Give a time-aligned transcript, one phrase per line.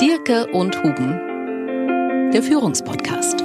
[0.00, 3.40] Dirke und Huben, der Führungspodcast.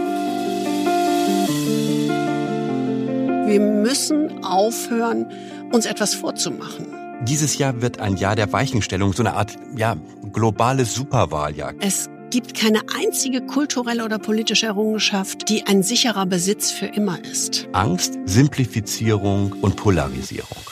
[3.46, 5.26] Wir müssen aufhören,
[5.74, 6.88] uns etwas vorzumachen.
[7.26, 9.98] Dieses Jahr wird ein Jahr der Weichenstellung, so eine Art ja,
[10.32, 11.74] globales Superwahljahr.
[11.82, 17.68] Es gibt keine einzige kulturelle oder politische Errungenschaft, die ein sicherer Besitz für immer ist.
[17.74, 20.64] Angst, Simplifizierung und Polarisierung.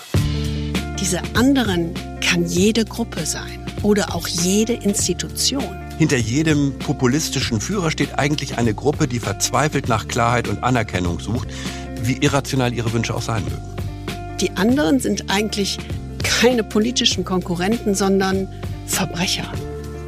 [0.97, 5.82] Diese anderen kann jede Gruppe sein oder auch jede Institution.
[5.97, 11.47] Hinter jedem populistischen Führer steht eigentlich eine Gruppe, die verzweifelt nach Klarheit und Anerkennung sucht,
[12.01, 13.61] wie irrational ihre Wünsche auch sein mögen.
[14.41, 15.77] Die anderen sind eigentlich
[16.23, 18.47] keine politischen Konkurrenten, sondern
[18.87, 19.49] Verbrecher.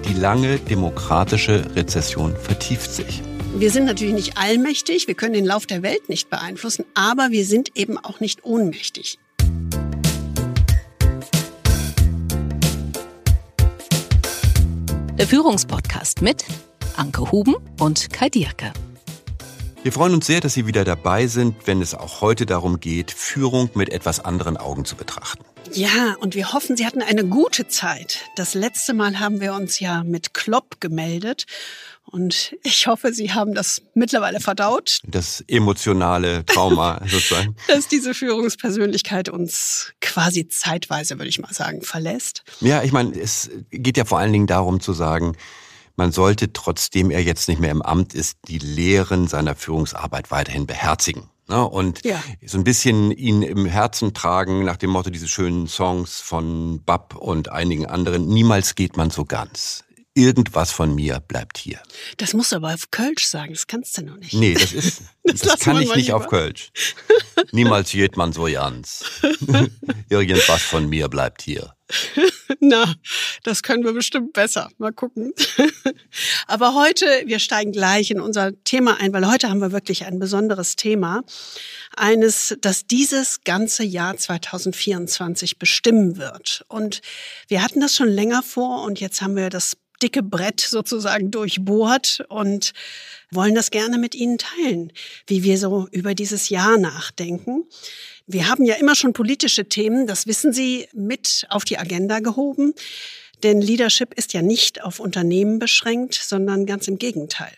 [0.09, 3.21] Die lange demokratische Rezession vertieft sich.
[3.57, 7.45] Wir sind natürlich nicht allmächtig, wir können den Lauf der Welt nicht beeinflussen, aber wir
[7.45, 9.17] sind eben auch nicht ohnmächtig.
[15.17, 16.43] Der Führungspodcast mit
[16.97, 18.73] Anke Huben und Kai Dierke.
[19.81, 23.11] Wir freuen uns sehr, dass Sie wieder dabei sind, wenn es auch heute darum geht,
[23.11, 25.45] Führung mit etwas anderen Augen zu betrachten.
[25.75, 28.21] Ja, und wir hoffen, Sie hatten eine gute Zeit.
[28.37, 31.45] Das letzte Mal haben wir uns ja mit Klopp gemeldet.
[32.05, 34.99] Und ich hoffe, Sie haben das mittlerweile verdaut.
[35.05, 37.57] Das emotionale Trauma sozusagen.
[37.67, 42.43] Dass diese Führungspersönlichkeit uns quasi zeitweise, würde ich mal sagen, verlässt.
[42.61, 45.35] Ja, ich meine, es geht ja vor allen Dingen darum zu sagen,
[45.97, 50.67] man sollte, trotzdem er jetzt nicht mehr im Amt ist, die Lehren seiner Führungsarbeit weiterhin
[50.67, 51.29] beherzigen.
[51.47, 51.63] Ne?
[51.63, 52.21] Und ja.
[52.45, 57.15] so ein bisschen ihn im Herzen tragen nach dem Motto diese schönen Songs von Bab
[57.15, 58.27] und einigen anderen.
[58.27, 59.85] Niemals geht man so ganz
[60.15, 61.79] irgendwas von mir bleibt hier.
[62.17, 64.33] Das musst du aber auf Kölsch sagen, das kannst du noch nicht.
[64.33, 66.17] Nee, das ist, das, das kann ich nicht lieber.
[66.17, 66.71] auf Kölsch.
[67.51, 69.03] Niemals geht man so ganz.
[70.09, 71.74] Irgendwas von mir bleibt hier.
[72.59, 72.95] Na,
[73.43, 74.69] das können wir bestimmt besser.
[74.77, 75.33] Mal gucken.
[76.47, 80.19] Aber heute, wir steigen gleich in unser Thema ein, weil heute haben wir wirklich ein
[80.19, 81.23] besonderes Thema.
[81.95, 86.65] Eines, das dieses ganze Jahr 2024 bestimmen wird.
[86.67, 87.01] Und
[87.47, 92.25] wir hatten das schon länger vor und jetzt haben wir das dicke Brett sozusagen durchbohrt
[92.29, 92.73] und
[93.31, 94.91] wollen das gerne mit Ihnen teilen,
[95.27, 97.63] wie wir so über dieses Jahr nachdenken.
[98.27, 102.73] Wir haben ja immer schon politische Themen, das wissen Sie, mit auf die Agenda gehoben.
[103.43, 107.53] Denn Leadership ist ja nicht auf Unternehmen beschränkt, sondern ganz im Gegenteil.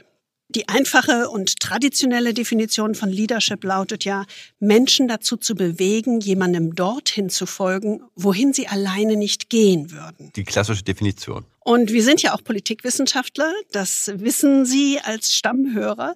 [0.58, 4.26] Die einfache und traditionelle Definition von Leadership lautet ja,
[4.60, 10.32] Menschen dazu zu bewegen, jemandem dorthin zu folgen, wohin sie alleine nicht gehen würden.
[10.36, 11.46] Die klassische Definition.
[11.64, 16.16] Und wir sind ja auch Politikwissenschaftler, das wissen Sie als Stammhörer.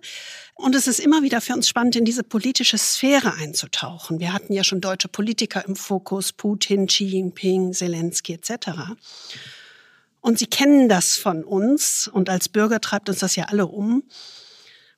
[0.56, 4.20] Und es ist immer wieder für uns spannend, in diese politische Sphäre einzutauchen.
[4.20, 8.96] Wir hatten ja schon deutsche Politiker im Fokus, Putin, Xi Jinping, Zelensky etc.
[10.22, 14.04] Und sie kennen das von uns und als Bürger treibt uns das ja alle um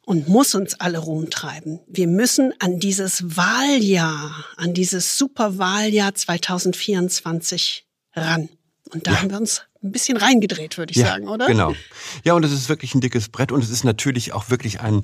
[0.06, 1.80] und muss uns alle rumtreiben.
[1.88, 8.50] Wir müssen an dieses Wahljahr, an dieses Superwahljahr 2024 ran.
[8.92, 9.22] Und da ja.
[9.22, 11.48] haben wir uns ein bisschen reingedreht, würde ich ja, sagen, oder?
[11.48, 11.74] Genau.
[12.24, 15.04] Ja, und es ist wirklich ein dickes Brett und es ist natürlich auch wirklich ein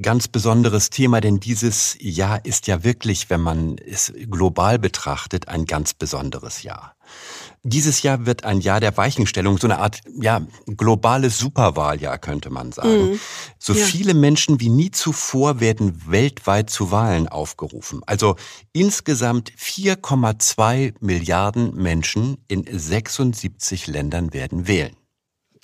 [0.00, 5.66] ganz besonderes Thema, denn dieses Jahr ist ja wirklich, wenn man es global betrachtet, ein
[5.66, 6.96] ganz besonderes Jahr.
[7.68, 12.70] Dieses Jahr wird ein Jahr der Weichenstellung, so eine Art ja, globales Superwahljahr, könnte man
[12.70, 13.10] sagen.
[13.10, 13.20] Mhm.
[13.58, 13.84] So ja.
[13.84, 18.02] viele Menschen wie nie zuvor werden weltweit zu Wahlen aufgerufen.
[18.06, 18.36] Also
[18.72, 24.94] insgesamt 4,2 Milliarden Menschen in 76 Ländern werden wählen.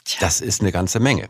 [0.04, 0.18] Tja.
[0.20, 1.28] Das ist eine ganze Menge.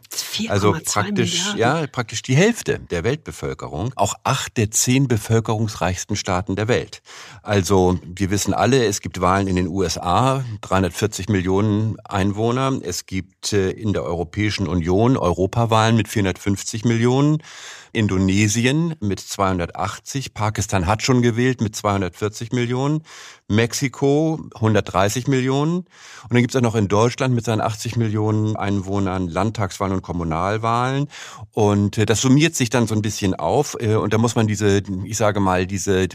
[0.49, 1.59] Also praktisch, Milliarden.
[1.59, 3.93] ja, praktisch die Hälfte der Weltbevölkerung.
[3.97, 7.03] Auch acht der zehn bevölkerungsreichsten Staaten der Welt.
[7.43, 12.81] Also, wir wissen alle, es gibt Wahlen in den USA, 340 Millionen Einwohner.
[12.83, 17.43] Es gibt äh, in der Europäischen Union Europawahlen mit 450 Millionen.
[17.93, 23.03] Indonesien mit 280, Pakistan hat schon gewählt mit 240 Millionen,
[23.49, 25.89] Mexiko 130 Millionen und
[26.31, 31.09] dann gibt es auch noch in Deutschland mit seinen 80 Millionen Einwohnern Landtagswahlen und Kommunalwahlen
[31.53, 34.47] und äh, das summiert sich dann so ein bisschen auf äh, und da muss man
[34.47, 36.09] diese, ich sage mal, diese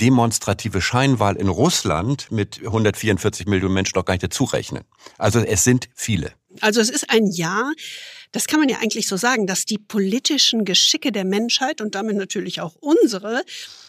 [0.00, 4.84] demonstrative Scheinwahl in Russland mit 144 Millionen Menschen doch gar nicht dazu rechnen.
[5.18, 6.32] Also es sind viele.
[6.60, 7.70] Also es ist ein Jahr,
[8.32, 12.16] das kann man ja eigentlich so sagen, dass die politischen Geschicke der Menschheit und damit
[12.16, 13.42] natürlich auch unsere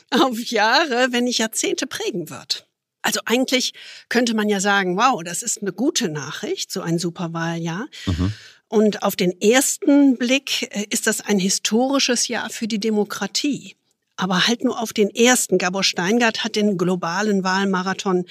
[0.09, 2.67] auf Jahre, wenn nicht Jahrzehnte prägen wird.
[3.01, 3.73] Also eigentlich
[4.09, 7.87] könnte man ja sagen, wow, das ist eine gute Nachricht, so ein Superwahljahr.
[8.05, 8.33] Mhm.
[8.67, 13.75] Und auf den ersten Blick äh, ist das ein historisches Jahr für die Demokratie.
[14.17, 15.57] Aber halt nur auf den ersten.
[15.57, 18.25] Gabor Steingart hat den globalen Wahlmarathon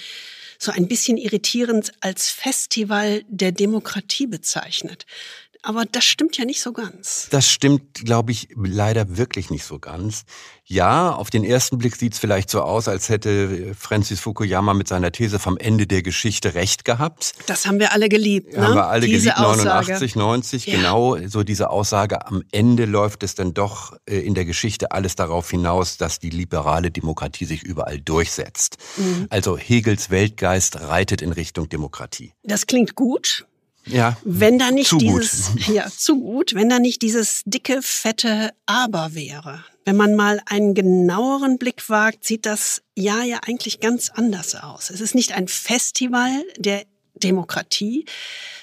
[0.59, 5.05] so ein bisschen irritierend als Festival der Demokratie bezeichnet.
[5.62, 7.29] Aber das stimmt ja nicht so ganz.
[7.31, 10.23] Das stimmt, glaube ich, leider wirklich nicht so ganz.
[10.65, 14.89] Ja, auf den ersten Blick sieht es vielleicht so aus, als hätte Francis Fukuyama mit
[14.89, 17.35] seiner These vom Ende der Geschichte recht gehabt.
[17.47, 18.55] Das haben wir alle geliebt.
[18.57, 18.62] Ne?
[18.62, 19.93] Haben wir alle Diese geliebt, Aussage.
[19.93, 20.77] 89, 90, Ja.
[20.77, 21.19] genau.
[21.27, 25.51] So diese Aussage, am Ende läuft es dann doch äh, in der Geschichte alles darauf
[25.51, 28.77] hinaus, dass die liberale Demokratie sich überall durchsetzt.
[28.97, 29.27] Mhm.
[29.29, 32.33] Also Hegels Weltgeist reitet in Richtung Demokratie.
[32.45, 33.47] Das klingt gut.
[33.87, 35.23] Ja, Wenn da nicht Zu gut.
[35.23, 39.65] dieses, ja, zu gut, wenn da nicht dieses dicke, fette Aber wäre.
[39.85, 44.91] Wenn man mal einen genaueren Blick wagt, sieht das Jahr ja eigentlich ganz anders aus.
[44.91, 46.85] Es ist nicht ein Festival der
[47.15, 48.05] Demokratie,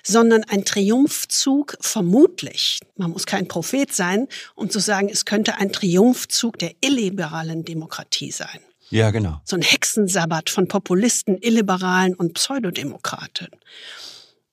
[0.04, 2.80] sondern ein Triumphzug vermutlich.
[2.96, 8.32] Man muss kein Prophet sein, um zu sagen, es könnte ein Triumphzug der illiberalen Demokratie
[8.32, 8.60] sein.
[8.90, 9.42] ja, genau.
[9.44, 13.50] So ein Hexensabbat von Populisten, Illiberalen und Pseudodemokraten.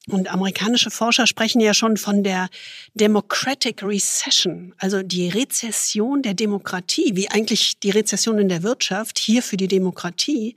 [0.09, 2.49] Und amerikanische Forscher sprechen ja schon von der
[2.93, 9.43] Democratic Recession, also die Rezession der Demokratie, wie eigentlich die Rezession in der Wirtschaft, hier
[9.43, 10.56] für die Demokratie.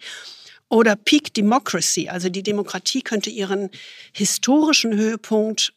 [0.69, 3.69] Oder Peak Democracy, also die Demokratie könnte ihren
[4.11, 5.73] historischen Höhepunkt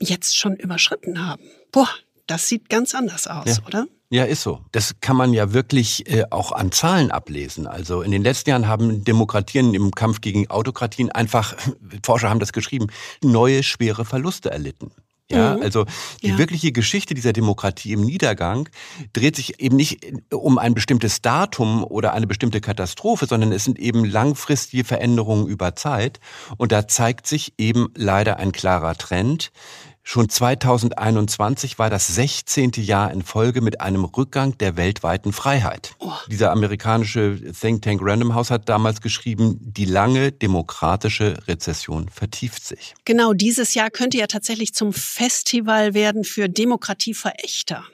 [0.00, 1.44] jetzt schon überschritten haben.
[1.70, 1.88] Boah,
[2.30, 3.66] das sieht ganz anders aus, Ja.
[3.66, 3.86] oder?
[4.12, 4.60] Ja, ist so.
[4.72, 7.68] Das kann man ja wirklich äh, auch an Zahlen ablesen.
[7.68, 11.54] Also in den letzten Jahren haben Demokratien im Kampf gegen Autokratien einfach,
[12.04, 12.88] Forscher haben das geschrieben,
[13.22, 14.90] neue schwere Verluste erlitten.
[15.30, 15.62] Ja, Mhm.
[15.62, 15.84] also
[16.24, 16.38] die Ja.
[16.38, 18.68] wirkliche Geschichte dieser Demokratie im Niedergang
[19.12, 20.04] dreht sich eben nicht
[20.34, 25.76] um ein bestimmtes Datum oder eine bestimmte Katastrophe, sondern es sind eben langfristige Veränderungen über
[25.76, 26.18] Zeit.
[26.56, 29.52] Und da zeigt sich eben leider ein klarer Trend.
[30.02, 32.72] Schon 2021 war das 16.
[32.76, 35.94] Jahr in Folge mit einem Rückgang der weltweiten Freiheit.
[35.98, 36.12] Oh.
[36.28, 42.94] Dieser amerikanische Think Tank Random House hat damals geschrieben, die lange demokratische Rezession vertieft sich.
[43.04, 47.84] Genau, dieses Jahr könnte ja tatsächlich zum Festival werden für Demokratieverächter,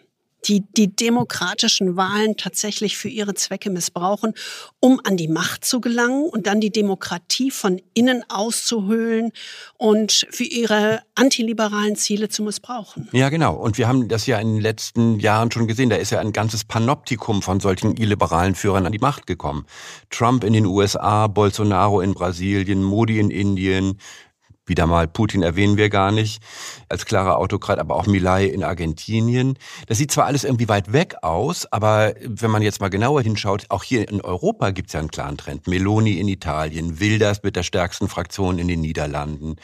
[0.48, 4.34] die die demokratischen Wahlen tatsächlich für ihre Zwecke missbrauchen,
[4.80, 9.32] um an die Macht zu gelangen und dann die Demokratie von innen auszuhöhlen
[9.76, 13.08] und für ihre antiliberalen Ziele zu missbrauchen.
[13.12, 13.54] Ja, genau.
[13.54, 15.90] Und wir haben das ja in den letzten Jahren schon gesehen.
[15.90, 19.66] Da ist ja ein ganzes Panoptikum von solchen illiberalen Führern an die Macht gekommen.
[20.10, 23.98] Trump in den USA, Bolsonaro in Brasilien, Modi in Indien.
[24.66, 26.42] Wieder mal Putin erwähnen wir gar nicht
[26.88, 29.56] als klarer Autokrat, aber auch Milei in Argentinien.
[29.86, 33.66] Das sieht zwar alles irgendwie weit weg aus, aber wenn man jetzt mal genauer hinschaut,
[33.68, 35.68] auch hier in Europa gibt es ja einen klaren Trend.
[35.68, 39.56] Meloni in Italien, Wilders mit der stärksten Fraktion in den Niederlanden,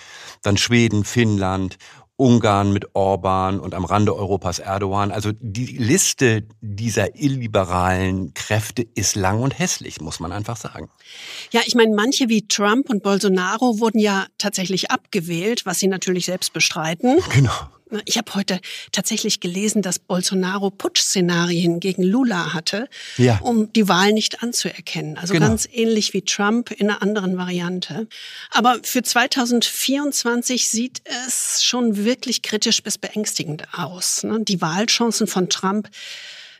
[0.43, 1.78] dann Schweden, Finnland
[2.16, 5.10] Ungarn mit Orban und am Rande Europas Erdogan.
[5.10, 10.88] Also die Liste dieser illiberalen Kräfte ist lang und hässlich, muss man einfach sagen.
[11.50, 16.26] Ja, ich meine, manche wie Trump und Bolsonaro wurden ja tatsächlich abgewählt, was sie natürlich
[16.26, 17.18] selbst bestreiten.
[17.32, 17.52] Genau.
[18.04, 18.60] Ich habe heute
[18.92, 23.38] tatsächlich gelesen, dass Bolsonaro Putsch-Szenarien gegen Lula hatte, Ja.
[23.42, 25.18] um die Wahl nicht anzuerkennen.
[25.18, 25.48] Also Genau.
[25.48, 28.06] ganz ähnlich wie Trump in einer anderen Variante.
[28.50, 34.22] Aber für 2024 sieht es schon wirklich kritisch bis beängstigend aus.
[34.24, 34.40] ne?
[34.42, 35.88] Die Wahlchancen von Trump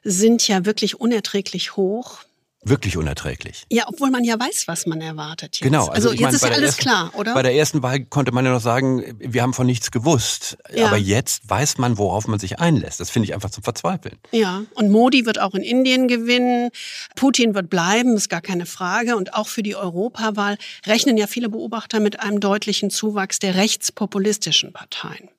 [0.05, 2.19] sind ja wirklich unerträglich hoch.
[2.65, 3.65] Wirklich unerträglich.
[3.71, 5.63] Ja, obwohl man ja weiß, was man erwartet jetzt.
[5.63, 5.89] Genau.
[5.89, 7.35] Also, ich jetzt meine, ist ja alles ersten, klar, oder?
[7.35, 10.57] Bei der ersten Wahl konnte man ja noch sagen, wir haben von nichts gewusst.
[10.73, 10.87] Ja.
[10.87, 13.01] Aber jetzt weiß man, worauf man sich einlässt.
[13.01, 14.17] Das finde ich einfach zum Verzweifeln.
[14.31, 16.71] Ja, und Modi wird auch in Indien gewinnen.
[17.17, 19.17] Putin wird bleiben, ist gar keine Frage.
[19.17, 24.73] Und auch für die Europawahl rechnen ja viele Beobachter mit einem deutlichen Zuwachs der rechtspopulistischen
[24.73, 25.31] Parteien.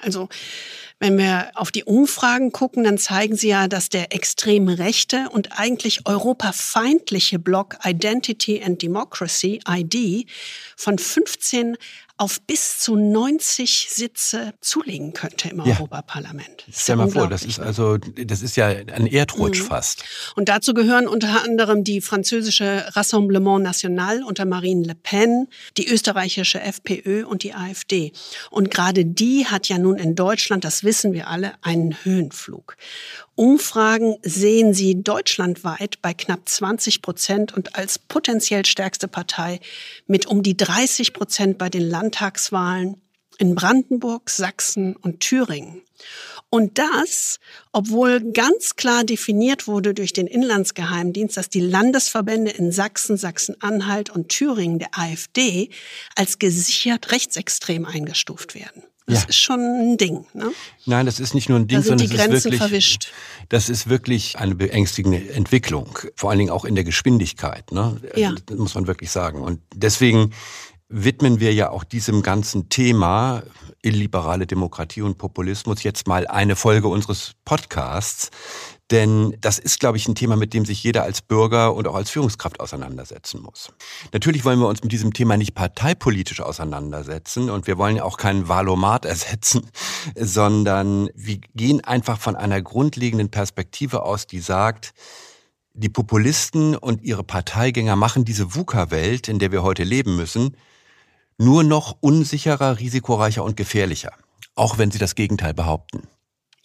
[0.00, 0.28] Also,
[1.04, 5.60] wenn wir auf die Umfragen gucken, dann zeigen sie ja, dass der extrem rechte und
[5.60, 10.26] eigentlich europafeindliche Block Identity and Democracy, ID,
[10.78, 11.76] von 15
[12.16, 15.74] auf bis zu 90 Sitze zulegen könnte im Ja.
[15.74, 16.64] Europaparlament.
[16.72, 20.04] Stell ja mal vor, das ist also, das ist ja ein Erdrutsch fast.
[20.36, 26.60] Und dazu gehören unter anderem die französische Rassemblement National unter Marine Le Pen, die österreichische
[26.60, 28.12] FPÖ und die AfD.
[28.50, 32.76] Und gerade die hat ja nun in Deutschland, das wissen wir alle, einen Höhenflug.
[33.36, 39.58] Umfragen sehen sie deutschlandweit bei knapp 20 Prozent und als potenziell stärkste Partei
[40.06, 41.82] mit um die 30 Prozent bei den
[42.14, 43.00] Landtagswahlen
[43.38, 45.82] in Brandenburg, Sachsen und Thüringen.
[46.50, 47.40] Und das,
[47.72, 54.28] obwohl ganz klar definiert wurde durch den Inlandsgeheimdienst, dass die Landesverbände in Sachsen, Sachsen-Anhalt und
[54.28, 55.70] Thüringen der AfD
[56.14, 58.84] als gesichert rechtsextrem eingestuft werden.
[59.06, 59.28] Das Ja.
[59.30, 60.26] ist schon ein Ding.
[60.32, 60.52] Ne?
[60.86, 62.58] Nein, das ist nicht nur ein Ding, Da sind die sondern es Grenzen ist wirklich,
[62.70, 63.12] verwischt.
[63.48, 67.72] das ist wirklich eine beängstigende Entwicklung, vor allen Dingen auch in der Geschwindigkeit.
[67.72, 68.00] Ne?
[68.14, 68.32] Ja.
[68.46, 69.42] Das muss man wirklich sagen.
[69.42, 70.32] Und deswegen
[70.88, 73.42] widmen wir ja auch diesem ganzen Thema
[73.82, 78.30] illiberale Demokratie und Populismus jetzt mal eine Folge unseres Podcasts.
[78.90, 81.94] Denn das ist, glaube ich, ein Thema, mit dem sich jeder als Bürger und auch
[81.94, 83.72] als Führungskraft auseinandersetzen muss.
[84.12, 88.46] Natürlich wollen wir uns mit diesem Thema nicht parteipolitisch auseinandersetzen und wir wollen auch keinen
[88.46, 89.70] Valomat ersetzen,
[90.16, 94.92] sondern wir gehen einfach von einer grundlegenden Perspektive aus, die sagt,
[95.72, 100.56] die Populisten und ihre Parteigänger machen diese VUCA-Welt, in der wir heute leben müssen,
[101.38, 104.12] nur noch unsicherer, risikoreicher und gefährlicher.
[104.54, 106.08] Auch wenn sie das Gegenteil behaupten.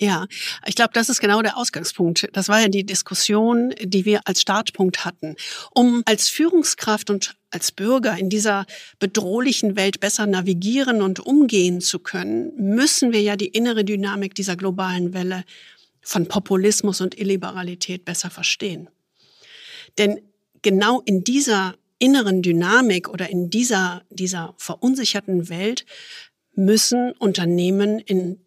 [0.02, 0.28] Ja,
[0.66, 2.30] ich glaube, das ist genau der Ausgangspunkt.
[2.32, 5.36] Das war ja die Diskussion, die wir als Startpunkt hatten.
[5.76, 8.66] Um als Führungskraft und als Bürger in dieser
[9.00, 14.56] bedrohlichen Welt besser navigieren und umgehen zu können, müssen wir ja die innere Dynamik dieser
[14.56, 15.44] globalen Welle
[16.02, 18.90] von Populismus und Illiberalität besser verstehen.
[19.98, 20.22] Denn
[20.62, 25.86] genau in dieser inneren Dynamik oder in dieser, dieser verunsicherten Welt
[26.56, 28.39] müssen Unternehmen in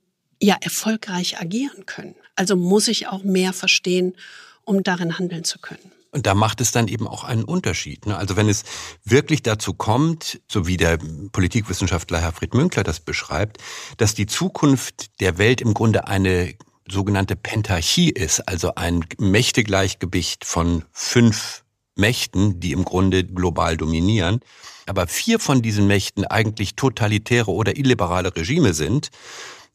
[0.42, 2.16] ja erfolgreich agieren können.
[2.34, 4.16] Also muss ich auch mehr verstehen,
[4.64, 5.92] um darin handeln zu können.
[6.10, 8.06] Und da macht es dann eben auch einen Unterschied.
[8.06, 8.16] Ne?
[8.16, 8.64] Also wenn es
[9.04, 10.98] wirklich dazu kommt, so wie der
[11.32, 13.58] Politikwissenschaftler Herfried Münkler das beschreibt,
[13.96, 16.54] dass die Zukunft der Welt im Grunde eine
[16.86, 21.64] sogenannte Pentarchie ist, also ein Mächtegleichgewicht von fünf
[22.02, 24.40] Mächten, die im Grunde global dominieren,
[24.86, 29.10] aber vier von diesen Mächten eigentlich totalitäre oder illiberale Regime sind,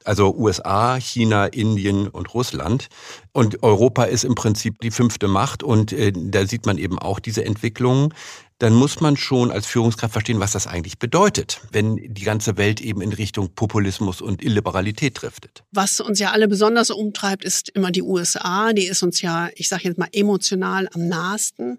[0.08, 2.88] also USA, China, Indien und Russland.
[3.34, 7.20] Und Europa ist im Prinzip die fünfte Macht und äh, da sieht man eben auch
[7.20, 8.14] diese Entwicklung.
[8.60, 12.82] Dann muss man schon als Führungskraft verstehen, was das eigentlich bedeutet, wenn die ganze Welt
[12.82, 15.64] eben in Richtung Populismus und Illiberalität driftet.
[15.72, 18.74] Was uns ja alle besonders umtreibt, ist immer die USA.
[18.74, 21.78] Die ist uns ja, ich sage jetzt mal, emotional am nahesten.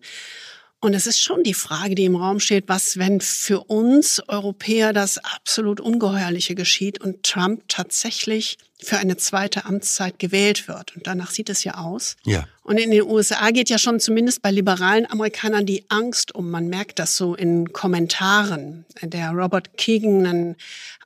[0.80, 4.92] Und es ist schon die Frage, die im Raum steht, was, wenn für uns Europäer
[4.92, 10.94] das absolut Ungeheuerliche geschieht und Trump tatsächlich für eine zweite Amtszeit gewählt wird.
[10.94, 12.16] Und danach sieht es ja aus.
[12.24, 12.46] Ja.
[12.62, 16.48] Und in den USA geht ja schon zumindest bei liberalen Amerikanern die Angst um.
[16.48, 18.84] Man merkt das so in Kommentaren.
[19.02, 20.56] Der Robert Keegan, ein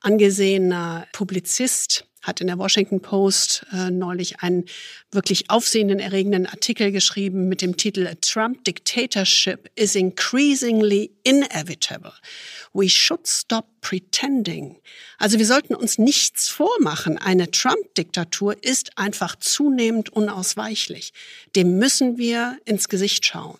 [0.01, 4.65] angesehener Publizist, hat in der Washington Post äh, neulich einen
[5.11, 12.13] wirklich aufsehenden erregenden Artikel geschrieben mit dem Titel A Trump Dictatorship is increasingly inevitable.
[12.73, 14.77] We should stop pretending.
[15.19, 17.17] Also wir sollten uns nichts vormachen.
[17.19, 21.13] Eine Trump-Diktatur ist einfach zunehmend unausweichlich.
[21.55, 23.59] Dem müssen wir ins Gesicht schauen.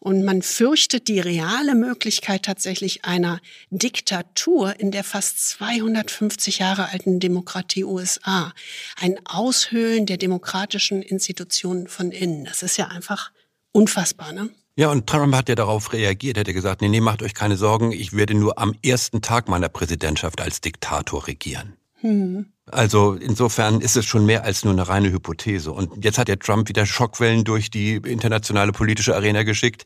[0.00, 3.38] Und man fürchtet die reale Möglichkeit tatsächlich einer
[3.68, 8.52] Diktatur in der fast 250 Jahre alten Demokratie USA.
[8.96, 12.46] Ein Aushöhlen der demokratischen Institutionen von innen.
[12.46, 13.30] Das ist ja einfach
[13.72, 14.48] unfassbar, ne?
[14.76, 17.92] Ja, und Trump hat ja darauf reagiert, hätte gesagt, nee, nee, macht euch keine Sorgen,
[17.92, 21.74] ich werde nur am ersten Tag meiner Präsidentschaft als Diktator regieren.
[21.96, 22.46] Hm.
[22.72, 25.72] Also insofern ist es schon mehr als nur eine reine Hypothese.
[25.72, 29.84] Und jetzt hat der Trump wieder Schockwellen durch die internationale politische Arena geschickt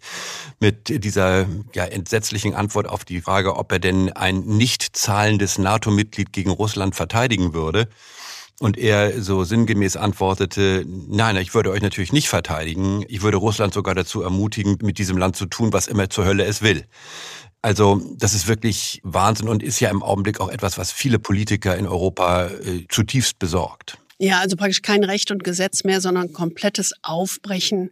[0.61, 6.33] mit dieser ja, entsetzlichen Antwort auf die Frage, ob er denn ein nicht zahlendes NATO-Mitglied
[6.33, 7.89] gegen Russland verteidigen würde.
[8.61, 13.05] Und er so sinngemäß antwortete, nein, ich würde euch natürlich nicht verteidigen.
[13.09, 16.45] Ich würde Russland sogar dazu ermutigen, mit diesem Land zu tun, was immer zur Hölle
[16.45, 16.85] es will.
[17.65, 21.75] Also das ist wirklich Wahnsinn und ist ja im Augenblick auch etwas, was viele Politiker
[21.79, 23.97] in Europa äh, zutiefst besorgt.
[24.19, 27.91] Ja, also praktisch kein Recht und Gesetz mehr, sondern komplettes Aufbrechen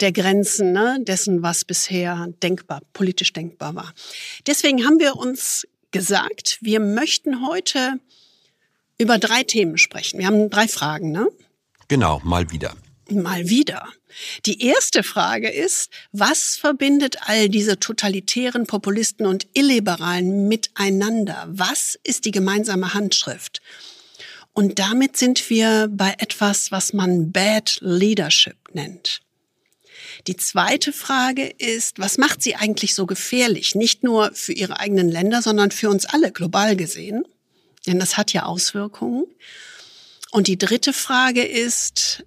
[0.00, 3.92] der Grenzen ne, dessen, was bisher denkbar, politisch denkbar war.
[4.48, 8.00] Deswegen haben wir uns gesagt, wir möchten heute
[8.98, 10.18] über drei Themen sprechen.
[10.18, 11.28] Wir haben drei Fragen, ne?
[11.86, 12.74] Genau, mal wieder.
[13.10, 13.88] Mal wieder.
[14.46, 21.46] Die erste Frage ist, was verbindet all diese totalitären Populisten und Illiberalen miteinander?
[21.48, 23.60] Was ist die gemeinsame Handschrift?
[24.54, 29.20] Und damit sind wir bei etwas, was man Bad Leadership nennt.
[30.26, 33.74] Die zweite Frage ist, was macht sie eigentlich so gefährlich?
[33.74, 37.24] Nicht nur für ihre eigenen Länder, sondern für uns alle global gesehen.
[37.86, 39.26] Denn das hat ja Auswirkungen.
[40.30, 42.24] Und die dritte Frage ist,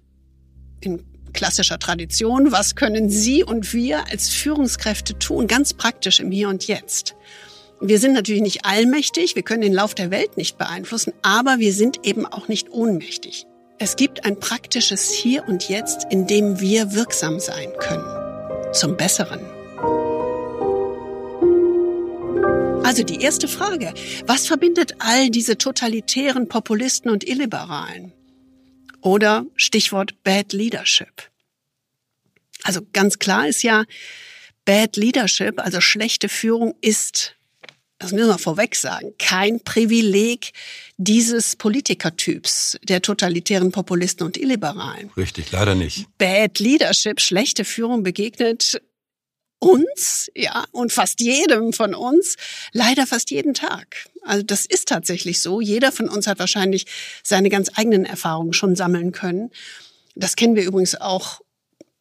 [0.80, 6.48] in klassischer Tradition, was können Sie und wir als Führungskräfte tun, ganz praktisch im Hier
[6.48, 7.14] und Jetzt?
[7.80, 11.72] Wir sind natürlich nicht allmächtig, wir können den Lauf der Welt nicht beeinflussen, aber wir
[11.72, 13.46] sind eben auch nicht ohnmächtig.
[13.78, 18.72] Es gibt ein praktisches Hier und Jetzt, in dem wir wirksam sein können.
[18.72, 19.40] Zum Besseren.
[22.82, 23.94] Also die erste Frage,
[24.26, 28.12] was verbindet all diese totalitären Populisten und Illiberalen?
[29.00, 31.30] Oder Stichwort Bad Leadership.
[32.64, 33.84] Also ganz klar ist ja,
[34.64, 37.36] Bad Leadership, also schlechte Führung, ist,
[37.98, 40.52] das müssen wir vorweg sagen, kein Privileg
[40.98, 45.10] dieses Politikertyps der totalitären Populisten und Illiberalen.
[45.16, 46.06] Richtig, leider nicht.
[46.18, 48.82] Bad Leadership, schlechte Führung begegnet
[49.58, 52.36] uns, ja, und fast jedem von uns,
[52.72, 54.06] leider fast jeden Tag.
[54.22, 55.60] Also das ist tatsächlich so.
[55.60, 56.86] Jeder von uns hat wahrscheinlich
[57.22, 59.50] seine ganz eigenen Erfahrungen schon sammeln können.
[60.14, 61.40] Das kennen wir übrigens auch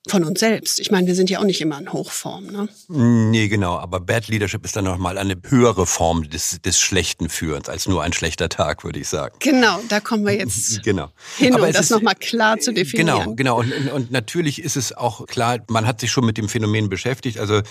[0.08, 0.80] von uns selbst.
[0.80, 2.48] Ich meine, wir sind ja auch nicht immer in Hochform.
[2.48, 2.68] Ne?
[2.88, 3.78] Nee, genau.
[3.78, 8.04] Aber Bad Leadership ist dann nochmal eine höhere Form des, des schlechten Führens als nur
[8.04, 9.36] ein schlechter Tag, würde ich sagen.
[9.40, 11.10] Genau, da kommen wir jetzt genau.
[11.38, 13.36] hin, um das nochmal klar zu definieren.
[13.36, 13.60] Genau, genau.
[13.60, 17.40] Und, und natürlich ist es auch klar, man hat sich schon mit dem Phänomen beschäftigt.
[17.40, 17.62] Also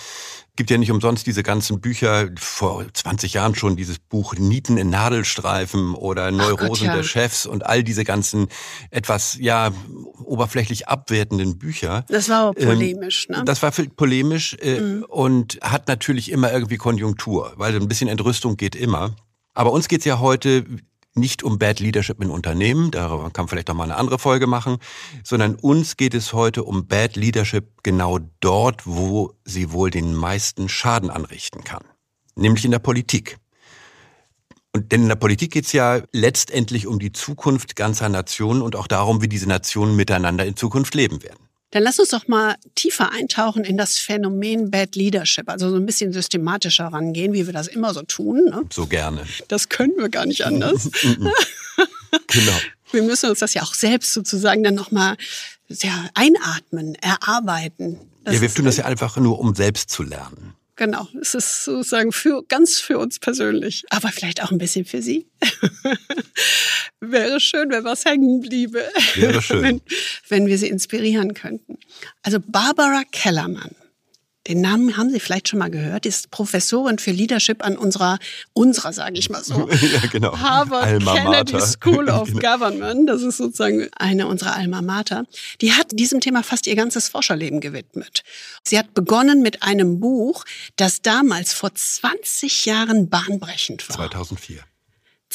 [0.57, 4.89] gibt ja nicht umsonst diese ganzen Bücher, vor 20 Jahren schon dieses Buch Nieten in
[4.89, 6.95] Nadelstreifen oder Neurosen Gott, ja.
[6.95, 8.47] der Chefs und all diese ganzen
[8.91, 9.71] etwas, ja,
[10.23, 12.03] oberflächlich abwertenden Bücher.
[12.09, 13.43] Das war ähm, polemisch, ne?
[13.45, 15.03] Das war polemisch äh, mhm.
[15.03, 19.15] und hat natürlich immer irgendwie Konjunktur, weil ein bisschen Entrüstung geht immer.
[19.53, 20.65] Aber uns geht's ja heute
[21.17, 24.47] nicht um Bad Leadership in Unternehmen, darüber kann man vielleicht auch mal eine andere Folge
[24.47, 24.77] machen,
[25.23, 30.69] sondern uns geht es heute um Bad Leadership genau dort, wo sie wohl den meisten
[30.69, 31.83] Schaden anrichten kann,
[32.35, 33.37] nämlich in der Politik.
[34.73, 38.75] Und denn in der Politik geht es ja letztendlich um die Zukunft ganzer Nationen und
[38.75, 41.46] auch darum, wie diese Nationen miteinander in Zukunft leben werden.
[41.71, 45.85] Dann lass uns doch mal tiefer eintauchen in das Phänomen Bad Leadership, also so ein
[45.85, 48.45] bisschen systematischer rangehen, wie wir das immer so tun.
[48.45, 48.63] Ne?
[48.71, 49.25] So gerne.
[49.49, 50.89] Das können wir gar nicht anders.
[52.27, 52.57] genau.
[52.91, 55.17] Wir müssen uns das ja auch selbst sozusagen dann nochmal
[55.67, 57.99] ja, einatmen, erarbeiten.
[58.23, 60.53] Das ja, wir tun das ja einfach nur, um selbst zu lernen.
[60.77, 65.01] Genau, es ist sozusagen für, ganz für uns persönlich, aber vielleicht auch ein bisschen für
[65.01, 65.27] Sie.
[66.99, 68.83] Wäre schön, wenn was hängen bliebe.
[69.15, 69.61] Wäre schön.
[69.63, 69.81] Wenn,
[70.29, 71.77] wenn wir Sie inspirieren könnten.
[72.21, 73.75] Also Barbara Kellermann
[74.47, 76.05] den Namen haben Sie vielleicht schon mal gehört.
[76.05, 78.19] Die ist Professorin für Leadership an unserer,
[78.53, 80.37] unserer, sage ich mal so, ja, genau.
[80.37, 81.59] Harvard Kennedy.
[81.61, 82.39] School of genau.
[82.39, 83.09] Government.
[83.09, 85.25] Das ist sozusagen eine unserer Alma Mater.
[85.61, 88.23] Die hat diesem Thema fast ihr ganzes Forscherleben gewidmet.
[88.63, 93.97] Sie hat begonnen mit einem Buch, das damals vor 20 Jahren bahnbrechend war.
[93.97, 94.63] 2004.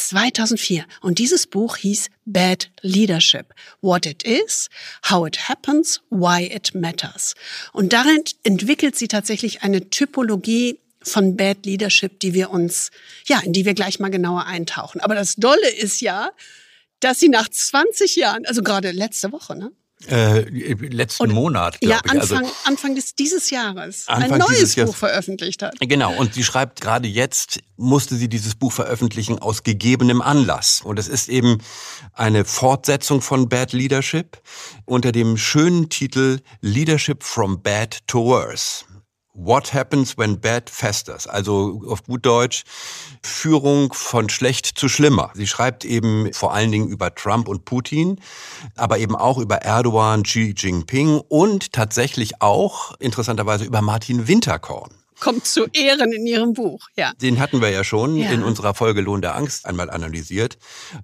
[0.09, 0.85] 2004.
[1.01, 3.55] Und dieses Buch hieß Bad Leadership.
[3.81, 4.69] What it is,
[5.11, 7.35] how it happens, why it matters.
[7.73, 12.91] Und darin entwickelt sie tatsächlich eine Typologie von Bad Leadership, die wir uns,
[13.27, 15.01] ja, in die wir gleich mal genauer eintauchen.
[15.01, 16.31] Aber das Dolle ist ja,
[17.01, 19.73] dass sie nach 20 Jahren, also gerade letzte Woche, ne?
[20.09, 22.11] Äh, letzten und, Monat, glaube ja, ich.
[22.11, 25.75] Also Anfang, also, Anfang des, dieses Jahres Anfang ein neues Buch veröffentlicht hat.
[25.81, 30.81] Genau, und sie schreibt gerade jetzt, musste sie dieses Buch veröffentlichen aus gegebenem Anlass.
[30.83, 31.59] Und es ist eben
[32.15, 34.41] eine Fortsetzung von Bad Leadership
[34.85, 38.85] unter dem schönen Titel Leadership from Bad to Worse.
[39.35, 41.27] What happens when bad festers?
[41.27, 42.64] Also auf gut Deutsch,
[43.23, 45.31] Führung von schlecht zu schlimmer.
[45.35, 48.21] Sie schreibt eben vor allen Dingen über Trump und Putin,
[48.77, 55.47] aber eben auch über Erdogan, Xi Jinping und tatsächlich auch interessanterweise über Martin Winterkorn kommt
[55.47, 56.89] zu Ehren in Ihrem Buch.
[56.97, 57.13] Ja.
[57.23, 58.31] Den hatten wir ja schon ja.
[58.31, 60.59] in unserer Folge Lohn der Angst einmal analysiert.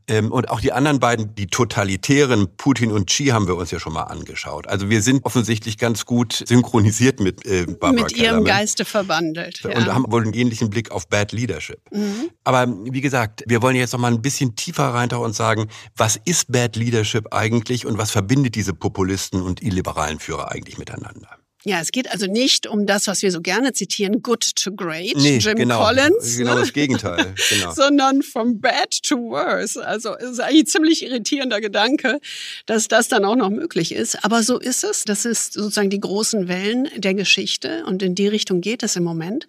[0.09, 3.79] Ähm, und auch die anderen beiden, die totalitären Putin und Xi, haben wir uns ja
[3.79, 4.67] schon mal angeschaut.
[4.67, 9.61] Also wir sind offensichtlich ganz gut synchronisiert mit äh, Barbara Mit Ihrem Geiste verbandelt.
[9.63, 9.77] Ja.
[9.77, 11.81] Und haben wohl einen ähnlichen Blick auf Bad Leadership.
[11.93, 12.31] Mhm.
[12.43, 16.19] Aber wie gesagt, wir wollen jetzt noch mal ein bisschen tiefer reintauchen und sagen, was
[16.25, 21.39] ist Bad Leadership eigentlich und was verbindet diese Populisten und illiberalen Führer eigentlich miteinander?
[21.69, 25.15] Ja, es geht also nicht um das, was wir so gerne zitieren, good to great,
[25.17, 26.39] nee, Jim genau, Collins.
[26.39, 27.35] Genau das Gegenteil.
[27.51, 27.73] Genau.
[27.73, 29.85] sondern from bad to worse.
[29.85, 32.21] Also es ist eigentlich ein ziemlich irritierender Gedanke,
[32.67, 34.25] dass das dann auch noch möglich ist.
[34.25, 35.05] Aber so ist es.
[35.05, 39.05] Das ist sozusagen die großen Wellen der Geschichte und in die Richtung geht es im
[39.05, 39.47] Moment.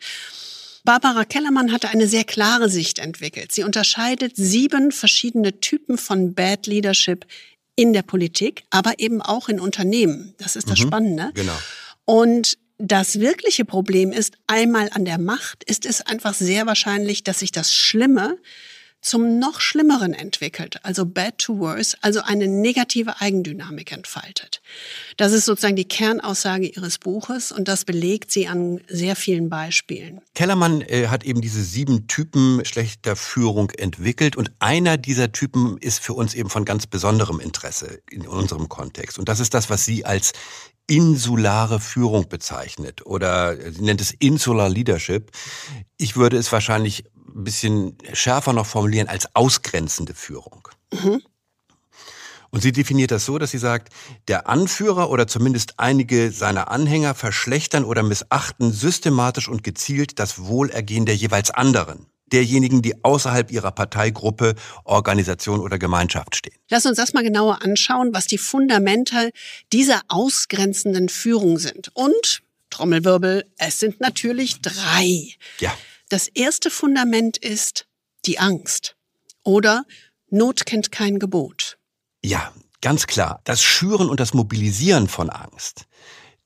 [0.84, 3.52] Barbara Kellermann hatte eine sehr klare Sicht entwickelt.
[3.52, 7.26] Sie unterscheidet sieben verschiedene Typen von Bad Leadership
[7.76, 10.34] in der Politik, aber eben auch in Unternehmen.
[10.38, 11.32] Das ist das mhm, Spannende.
[11.34, 11.58] Genau.
[12.10, 17.38] Und das wirkliche Problem ist, einmal an der Macht ist es einfach sehr wahrscheinlich, dass
[17.38, 18.40] sich das Schlimme
[19.00, 24.64] zum noch Schlimmeren entwickelt, also bad to worse, also eine negative Eigendynamik entfaltet.
[25.18, 30.20] Das ist sozusagen die Kernaussage Ihres Buches und das belegt sie an sehr vielen Beispielen.
[30.34, 36.00] Kellermann äh, hat eben diese sieben Typen schlechter Führung entwickelt und einer dieser Typen ist
[36.00, 39.86] für uns eben von ganz besonderem Interesse in unserem Kontext und das ist das, was
[39.86, 40.34] Sie als
[40.90, 45.32] insulare Führung bezeichnet oder sie nennt es Insular Leadership.
[45.98, 50.68] Ich würde es wahrscheinlich ein bisschen schärfer noch formulieren als ausgrenzende Führung.
[50.92, 51.22] Mhm.
[52.52, 53.94] Und sie definiert das so, dass sie sagt,
[54.28, 61.06] der Anführer oder zumindest einige seiner Anhänger verschlechtern oder missachten systematisch und gezielt das Wohlergehen
[61.06, 66.56] der jeweils anderen derjenigen, die außerhalb ihrer Parteigruppe, Organisation oder Gemeinschaft stehen.
[66.70, 69.32] Lass uns das mal genauer anschauen, was die Fundamente
[69.72, 71.92] dieser ausgrenzenden Führung sind.
[71.94, 75.34] Und, Trommelwirbel, es sind natürlich drei.
[75.60, 75.74] Ja.
[76.10, 77.86] Das erste Fundament ist
[78.26, 78.96] die Angst
[79.44, 79.86] oder
[80.32, 81.78] Not kennt kein Gebot.
[82.24, 83.42] Ja, ganz klar.
[83.46, 85.86] Das Schüren und das Mobilisieren von Angst,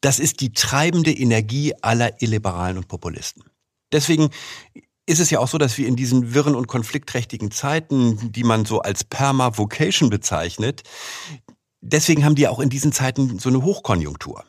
[0.02, 3.44] das ist die treibende Energie aller Illiberalen und Populisten.
[3.92, 4.30] Deswegen
[5.06, 8.66] ist es ja auch so, dass wir in diesen wirren und konfliktträchtigen Zeiten, die man
[8.66, 10.84] so als Perma-Vocation bezeichnet,
[11.82, 14.44] deswegen haben die auch in diesen Zeiten so eine Hochkonjunktur.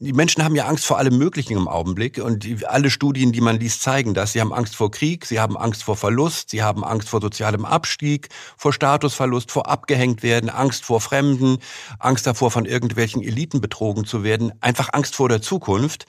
[0.00, 3.40] Die Menschen haben ja Angst vor allem Möglichen im Augenblick und die, alle Studien, die
[3.40, 4.32] man liest, zeigen das.
[4.32, 7.64] Sie haben Angst vor Krieg, sie haben Angst vor Verlust, sie haben Angst vor sozialem
[7.64, 11.58] Abstieg, vor Statusverlust, vor abgehängt werden, Angst vor Fremden,
[11.98, 16.06] Angst davor, von irgendwelchen Eliten betrogen zu werden, einfach Angst vor der Zukunft,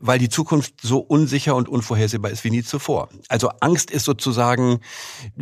[0.00, 3.08] weil die Zukunft so unsicher und unvorhersehbar ist wie nie zuvor.
[3.30, 4.80] Also Angst ist sozusagen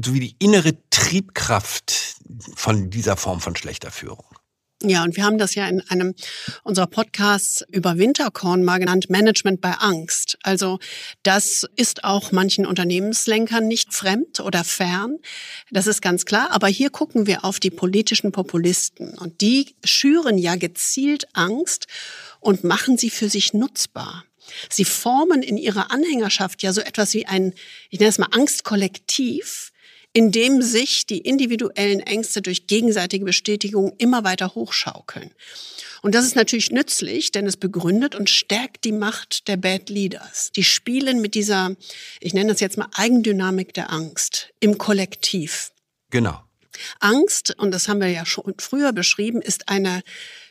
[0.00, 2.14] so wie die innere Triebkraft
[2.54, 4.37] von dieser Form von schlechter Führung.
[4.84, 6.14] Ja, und wir haben das ja in einem
[6.62, 10.38] unserer Podcasts über Winterkorn mal genannt, Management bei Angst.
[10.44, 10.78] Also
[11.24, 15.16] das ist auch manchen Unternehmenslenkern nicht fremd oder fern.
[15.72, 16.52] Das ist ganz klar.
[16.52, 19.18] Aber hier gucken wir auf die politischen Populisten.
[19.18, 21.88] Und die schüren ja gezielt Angst
[22.38, 24.24] und machen sie für sich nutzbar.
[24.70, 27.52] Sie formen in ihrer Anhängerschaft ja so etwas wie ein,
[27.90, 29.72] ich nenne es mal Angstkollektiv,
[30.12, 35.32] in dem sich die individuellen Ängste durch gegenseitige Bestätigung immer weiter hochschaukeln.
[36.02, 40.50] Und das ist natürlich nützlich, denn es begründet und stärkt die Macht der Bad Leaders.
[40.54, 41.74] Die spielen mit dieser,
[42.20, 45.72] ich nenne das jetzt mal Eigendynamik der Angst im Kollektiv.
[46.10, 46.40] Genau.
[47.00, 50.02] Angst, und das haben wir ja schon früher beschrieben, ist eine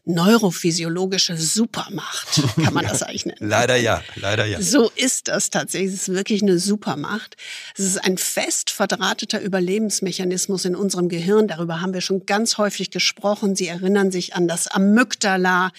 [0.07, 3.37] neurophysiologische Supermacht, kann man das eigentlich nennen.
[3.41, 4.61] leider ja, leider ja.
[4.61, 5.93] So ist das tatsächlich.
[5.93, 7.35] Es ist wirklich eine Supermacht.
[7.77, 11.47] Es ist ein fest verdrahteter Überlebensmechanismus in unserem Gehirn.
[11.47, 13.55] Darüber haben wir schon ganz häufig gesprochen.
[13.55, 15.71] Sie erinnern sich an das Amygdala,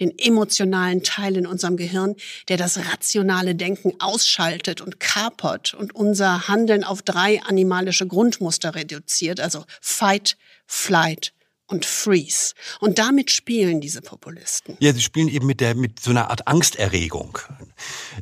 [0.00, 2.16] den emotionalen Teil in unserem Gehirn,
[2.48, 9.40] der das rationale Denken ausschaltet und kapert und unser Handeln auf drei animalische Grundmuster reduziert,
[9.40, 11.32] also Fight, Flight
[11.66, 12.54] und Freeze.
[12.80, 14.76] Und damit spielen diese Populisten.
[14.80, 17.38] Ja, sie spielen eben mit der, mit so einer Art Angsterregung.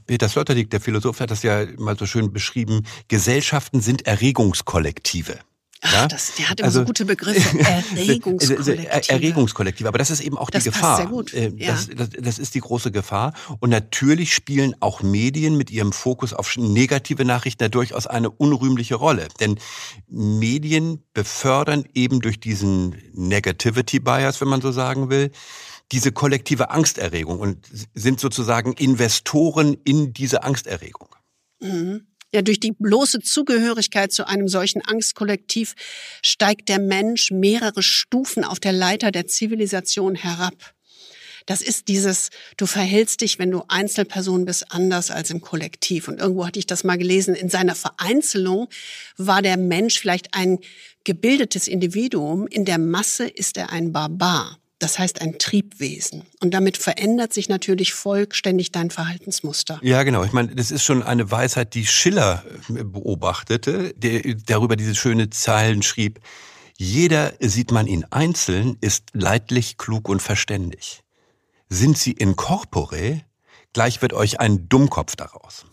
[0.07, 2.87] Peter Sloterdijk, der Philosoph, hat das ja mal so schön beschrieben.
[3.09, 5.38] Gesellschaften sind Erregungskollektive.
[5.87, 7.59] Ach, das, der hat immer also, so gute Begriffe.
[7.97, 8.88] Erregungskollektive.
[8.88, 9.88] Erregungskollektive.
[9.88, 10.97] Aber das ist eben auch das die Gefahr.
[10.97, 11.35] Sehr gut.
[11.35, 11.73] Äh, ja.
[11.73, 13.35] Das, das, das ist die große Gefahr.
[13.61, 18.94] Und natürlich spielen auch Medien mit ihrem Fokus auf negative Nachrichten da durchaus eine unrühmliche
[18.94, 19.29] Rolle.
[19.40, 19.59] Denn
[20.09, 25.31] Medien befördern eben durch diesen Negativity Bias, wenn man so sagen will,
[25.92, 31.09] diese kollektive Angsterregung und sind sozusagen Investoren in diese Angsterregung.
[31.61, 32.07] Mhm.
[32.35, 35.75] Ja, durch die bloße Zugehörigkeit zu einem solchen Angstkollektiv
[36.20, 40.75] steigt der Mensch mehrere Stufen auf der Leiter der Zivilisation herab.
[41.47, 46.09] Das ist dieses, du verhältst dich, wenn du Einzelperson bist, anders als im Kollektiv.
[46.09, 48.68] Und irgendwo hatte ich das mal gelesen, in seiner Vereinzelung
[49.16, 50.59] war der Mensch vielleicht ein
[51.05, 54.59] gebildetes Individuum, in der Masse ist er ein Barbar.
[54.78, 56.24] Das heißt ein Triebwesen.
[56.40, 59.78] Und damit verändert sich natürlich vollständig dein Verhaltensmuster.
[59.82, 60.24] Ja, genau.
[60.24, 65.30] Ich meine, das ist schon eine Weisheit, die Schiller äh, beobachtete, der darüber diese schöne
[65.30, 66.20] Zeilen schrieb.
[66.76, 71.02] Jeder, sieht man ihn einzeln, ist leidlich, klug und verständig.
[71.68, 73.22] Sind sie in corpore,
[73.72, 75.66] gleich wird euch ein Dummkopf daraus.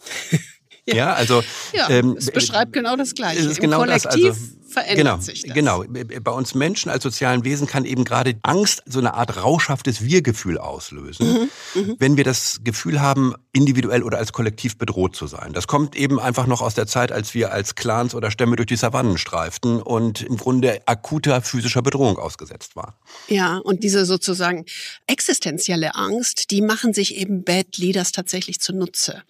[0.86, 0.96] ja.
[0.96, 1.44] ja, also.
[1.74, 3.40] Ja, ähm, es beschreibt genau das Gleiche.
[3.40, 5.54] Es ist Im genau Kollektiv das, also, verändert genau, sich das.
[5.54, 5.84] Genau.
[6.24, 10.58] Bei uns Menschen als sozialen Wesen kann eben gerade Angst so eine Art rauschhaftes Wir-Gefühl
[10.58, 15.54] auslösen, mhm, mhm, wenn wir das Gefühl haben, individuell oder als Kollektiv bedroht zu sein.
[15.54, 18.68] Das kommt eben einfach noch aus der Zeit, als wir als Clans oder Stämme durch
[18.68, 22.94] die Savannen streiften und im Grunde akuter physischer Bedrohung ausgesetzt waren.
[23.28, 24.66] Ja, und diese sozusagen
[25.08, 29.24] existenzielle Angst, die machen sich eben Bad Leaders tatsächlich zunutze.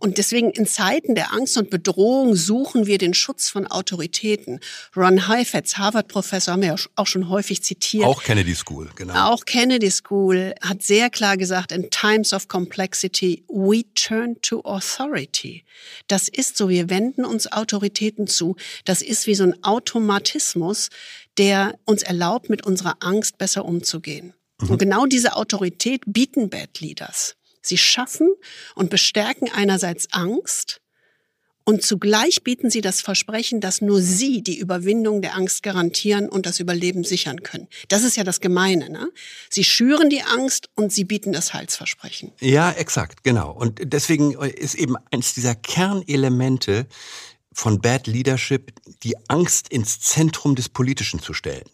[0.00, 4.60] Und deswegen in Zeiten der Angst und Bedrohung suchen wir den Schutz von Autoritäten.
[4.96, 8.04] Ron Heifetz, Harvard-Professor, haben wir auch schon häufig zitiert.
[8.04, 9.32] Auch Kennedy School, genau.
[9.32, 15.64] Auch Kennedy School hat sehr klar gesagt, in times of complexity, we turn to authority.
[16.06, 18.56] Das ist so, wir wenden uns Autoritäten zu.
[18.84, 20.88] Das ist wie so ein Automatismus,
[21.36, 24.34] der uns erlaubt, mit unserer Angst besser umzugehen.
[24.60, 24.70] Mhm.
[24.70, 27.36] Und genau diese Autorität bieten Bad Leaders.
[27.62, 28.28] Sie schaffen
[28.74, 30.80] und bestärken einerseits Angst,
[31.68, 36.46] Und zugleich bieten sie das Versprechen, dass nur sie die Überwindung der Angst garantieren und
[36.46, 37.68] das Überleben sichern können.
[37.88, 38.88] Das ist ja das Gemeine.
[38.88, 39.12] Ne?
[39.50, 42.32] Sie schüren die Angst und sie bieten das Heilsversprechen.
[42.40, 43.52] Ja, exakt, genau.
[43.52, 46.86] Und deswegen ist eben eines dieser Kernelemente
[47.52, 51.68] von Bad Leadership, die Angst ins Zentrum des Politischen zu stellen.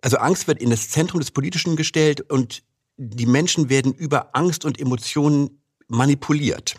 [0.00, 2.62] Also Angst wird in das Zentrum des Politischen gestellt und
[2.96, 6.76] die Menschen werden über Angst und Emotionen manipuliert.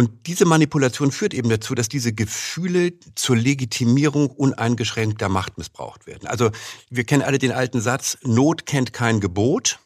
[0.00, 6.26] Und diese Manipulation führt eben dazu, dass diese Gefühle zur Legitimierung uneingeschränkter Macht missbraucht werden.
[6.26, 6.52] Also
[6.88, 9.78] wir kennen alle den alten Satz, Not kennt kein Gebot.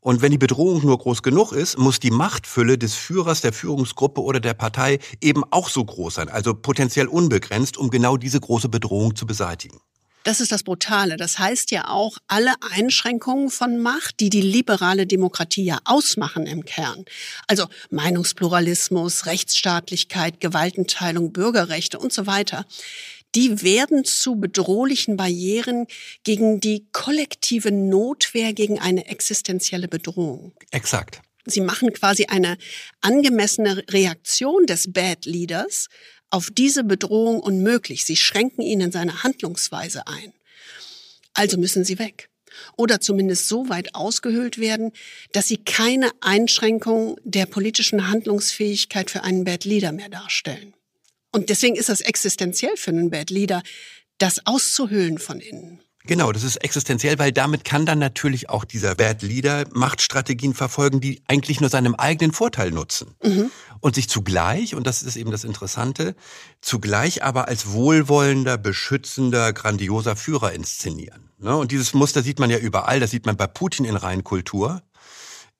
[0.00, 4.22] Und wenn die Bedrohung nur groß genug ist, muss die Machtfülle des Führers, der Führungsgruppe
[4.22, 8.70] oder der Partei eben auch so groß sein, also potenziell unbegrenzt, um genau diese große
[8.70, 9.80] Bedrohung zu beseitigen.
[10.24, 11.16] Das ist das Brutale.
[11.16, 16.64] Das heißt ja auch, alle Einschränkungen von Macht, die die liberale Demokratie ja ausmachen im
[16.64, 17.04] Kern,
[17.48, 22.64] also Meinungspluralismus, Rechtsstaatlichkeit, Gewaltenteilung, Bürgerrechte und so weiter,
[23.34, 25.86] die werden zu bedrohlichen Barrieren
[26.22, 30.52] gegen die kollektive Notwehr gegen eine existenzielle Bedrohung.
[30.70, 31.22] Exakt.
[31.44, 32.56] Sie machen quasi eine
[33.00, 35.88] angemessene Reaktion des Bad Leaders
[36.32, 38.04] auf diese Bedrohung unmöglich.
[38.04, 40.32] Sie schränken ihn in seine Handlungsweise ein.
[41.34, 42.28] Also müssen sie weg.
[42.76, 44.92] Oder zumindest so weit ausgehöhlt werden,
[45.32, 50.74] dass sie keine Einschränkung der politischen Handlungsfähigkeit für einen Bad Leader mehr darstellen.
[51.32, 53.62] Und deswegen ist das existenziell für einen Bad Leader,
[54.18, 55.80] das auszuhöhlen von innen.
[56.04, 61.00] Genau, das ist existenziell, weil damit kann dann natürlich auch dieser Bad Leader Machtstrategien verfolgen,
[61.00, 63.14] die eigentlich nur seinem eigenen Vorteil nutzen.
[63.22, 63.50] Mhm.
[63.82, 66.14] Und sich zugleich, und das ist eben das Interessante,
[66.60, 71.28] zugleich aber als wohlwollender, beschützender, grandioser Führer inszenieren.
[71.38, 71.56] Ne?
[71.56, 74.82] Und dieses Muster sieht man ja überall, das sieht man bei Putin in Reinkultur.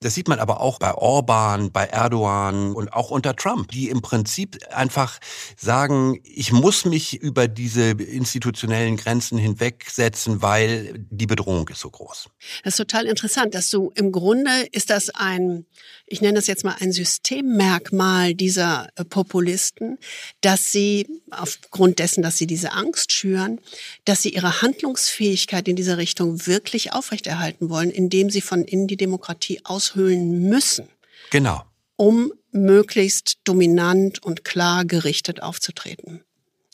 [0.03, 4.03] Das sieht man aber auch bei Orban, bei Erdogan und auch unter Trump, die im
[4.03, 5.19] Prinzip einfach
[5.57, 12.29] sagen, ich muss mich über diese institutionellen Grenzen hinwegsetzen, weil die Bedrohung ist so groß.
[12.65, 15.67] Das ist total interessant, dass du im Grunde ist das ein,
[16.13, 19.99] ich nenne das jetzt mal ein Systemmerkmal dieser äh, Populisten,
[20.41, 23.61] dass sie aufgrund dessen, dass sie diese Angst schüren,
[24.05, 28.97] dass sie ihre Handlungsfähigkeit in diese Richtung wirklich aufrechterhalten wollen, indem sie von innen die
[28.97, 30.89] Demokratie aus aushöhlen müssen.
[31.31, 31.63] Genau.
[31.97, 36.23] Um möglichst dominant und klar gerichtet aufzutreten.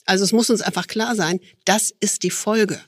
[0.05, 2.81] Also es muss uns einfach klar sein, das ist die Folge.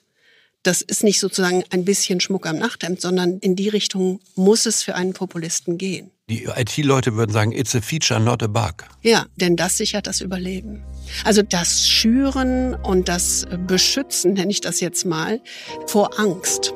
[0.63, 4.83] Das ist nicht sozusagen ein bisschen Schmuck am Nachthemd, sondern in die Richtung muss es
[4.83, 6.11] für einen Populisten gehen.
[6.29, 8.85] Die IT-Leute würden sagen, it's a feature, not a bug.
[9.03, 10.83] Ja, denn das sichert das Überleben.
[11.25, 15.41] Also das Schüren und das Beschützen, nenne ich das jetzt mal,
[15.87, 16.75] vor Angst.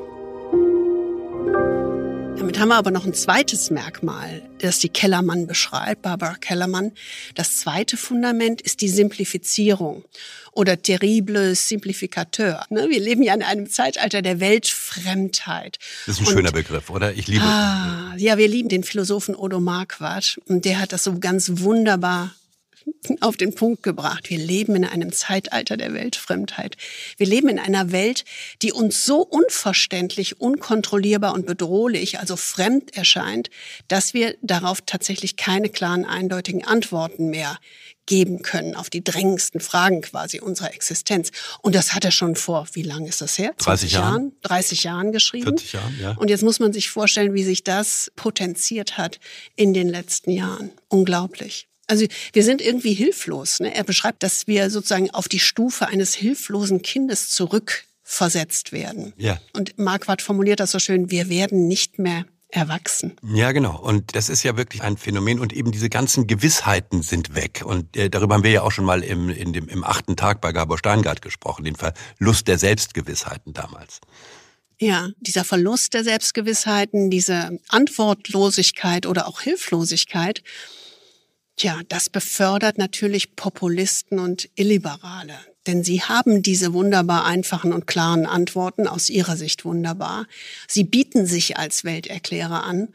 [2.37, 6.91] Damit haben wir aber noch ein zweites Merkmal, das die Kellermann beschreibt, Barbara Kellermann.
[7.33, 10.03] Das zweite Fundament ist die Simplifizierung
[10.51, 12.65] oder terrible Simplificateur.
[12.69, 15.79] Ne, wir leben ja in einem Zeitalter der Weltfremdheit.
[16.05, 17.13] Das ist ein und, schöner Begriff, oder?
[17.13, 21.17] Ich liebe ah, Ja, wir lieben den Philosophen Odo Marquardt und der hat das so
[21.19, 22.35] ganz wunderbar
[23.21, 24.29] auf den Punkt gebracht.
[24.29, 26.77] Wir leben in einem Zeitalter der Weltfremdheit.
[27.17, 28.25] Wir leben in einer Welt,
[28.61, 33.49] die uns so unverständlich, unkontrollierbar und bedrohlich, also fremd erscheint,
[33.87, 37.57] dass wir darauf tatsächlich keine klaren, eindeutigen Antworten mehr
[38.05, 41.31] geben können auf die drängendsten Fragen quasi unserer Existenz.
[41.61, 43.53] Und das hat er schon vor, wie lange ist das her?
[43.57, 44.31] 30 Jahren.
[44.43, 45.57] 30 Jahren geschrieben.
[45.57, 46.11] 40 Jahren, ja.
[46.11, 49.19] Und jetzt muss man sich vorstellen, wie sich das potenziert hat
[49.55, 50.71] in den letzten Jahren.
[50.87, 51.67] Unglaublich.
[51.87, 53.59] Also wir sind irgendwie hilflos.
[53.59, 53.73] Ne?
[53.73, 59.13] Er beschreibt, dass wir sozusagen auf die Stufe eines hilflosen Kindes zurückversetzt werden.
[59.17, 59.39] Ja.
[59.53, 63.15] Und Marquardt formuliert das so schön, wir werden nicht mehr erwachsen.
[63.33, 63.79] Ja, genau.
[63.79, 65.39] Und das ist ja wirklich ein Phänomen.
[65.39, 67.63] Und eben diese ganzen Gewissheiten sind weg.
[67.65, 70.41] Und äh, darüber haben wir ja auch schon mal im, in dem, im achten Tag
[70.41, 73.99] bei Gabor Steingart gesprochen, den Verlust der Selbstgewissheiten damals.
[74.79, 80.43] Ja, dieser Verlust der Selbstgewissheiten, diese Antwortlosigkeit oder auch Hilflosigkeit,
[81.57, 85.37] Tja, das befördert natürlich Populisten und Illiberale.
[85.67, 90.27] Denn sie haben diese wunderbar einfachen und klaren Antworten aus ihrer Sicht wunderbar.
[90.67, 92.89] Sie bieten sich als Welterklärer an,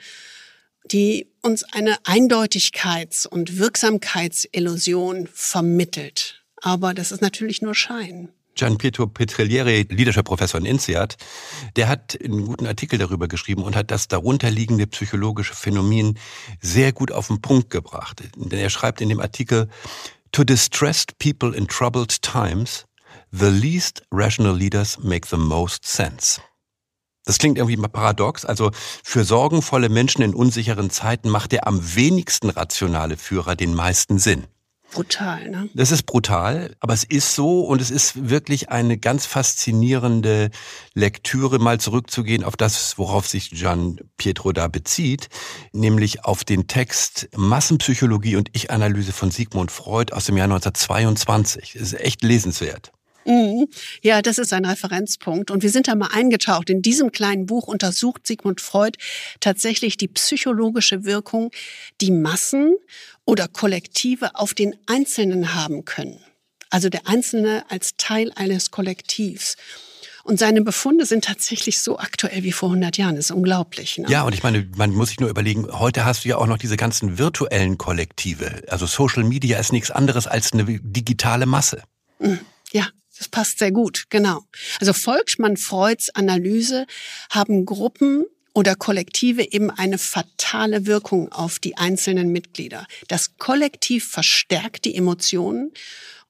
[0.84, 6.42] die uns eine Eindeutigkeits- und Wirksamkeitsillusion vermittelt.
[6.56, 8.28] Aber das ist natürlich nur Schein.
[8.60, 11.16] Gian Pietro Petriglieri, Leadership-Professor in INSEAD,
[11.76, 16.18] der hat einen guten Artikel darüber geschrieben und hat das darunterliegende psychologische Phänomen
[16.60, 18.22] sehr gut auf den Punkt gebracht.
[18.36, 19.70] Denn er schreibt in dem Artikel,
[20.32, 22.84] To distressed people in troubled times,
[23.32, 26.42] the least rational leaders make the most sense.
[27.24, 28.44] Das klingt irgendwie paradox.
[28.44, 34.18] Also für sorgenvolle Menschen in unsicheren Zeiten macht der am wenigsten rationale Führer den meisten
[34.18, 34.46] Sinn.
[34.92, 35.68] Brutal, ne?
[35.74, 40.50] Das ist brutal, aber es ist so und es ist wirklich eine ganz faszinierende
[40.94, 45.28] Lektüre, mal zurückzugehen auf das, worauf sich Gian Pietro da bezieht,
[45.72, 51.74] nämlich auf den Text Massenpsychologie und Ich-Analyse von Sigmund Freud aus dem Jahr 1922.
[51.74, 52.92] Das ist echt lesenswert.
[53.24, 53.68] Mhm.
[54.02, 55.50] Ja, das ist ein Referenzpunkt.
[55.50, 56.70] Und wir sind da mal eingetaucht.
[56.70, 58.98] In diesem kleinen Buch untersucht Sigmund Freud
[59.40, 61.50] tatsächlich die psychologische Wirkung,
[62.00, 62.76] die Massen
[63.24, 66.18] oder Kollektive auf den Einzelnen haben können.
[66.70, 69.56] Also der Einzelne als Teil eines Kollektivs.
[70.22, 73.16] Und seine Befunde sind tatsächlich so aktuell wie vor 100 Jahren.
[73.16, 73.98] Das ist unglaublich.
[73.98, 74.06] Ne?
[74.08, 76.58] Ja, und ich meine, man muss sich nur überlegen, heute hast du ja auch noch
[76.58, 78.62] diese ganzen virtuellen Kollektive.
[78.68, 81.82] Also Social Media ist nichts anderes als eine digitale Masse.
[82.18, 82.38] Mhm.
[82.72, 82.88] Ja,
[83.20, 84.44] das passt sehr gut, genau.
[84.80, 86.86] Also Volksmann Freuds Analyse
[87.28, 92.86] haben Gruppen oder Kollektive eben eine fatale Wirkung auf die einzelnen Mitglieder.
[93.08, 95.70] Das Kollektiv verstärkt die Emotionen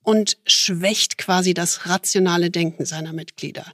[0.03, 3.67] und schwächt quasi das rationale Denken seiner Mitglieder.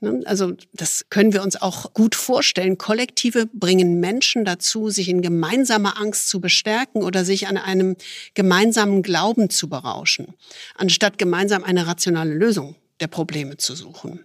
[0.00, 0.22] Ne?
[0.26, 2.78] Also das können wir uns auch gut vorstellen.
[2.78, 7.96] Kollektive bringen Menschen dazu, sich in gemeinsamer Angst zu bestärken oder sich an einem
[8.34, 10.34] gemeinsamen Glauben zu berauschen,
[10.76, 14.20] anstatt gemeinsam eine rationale Lösung der Probleme zu suchen.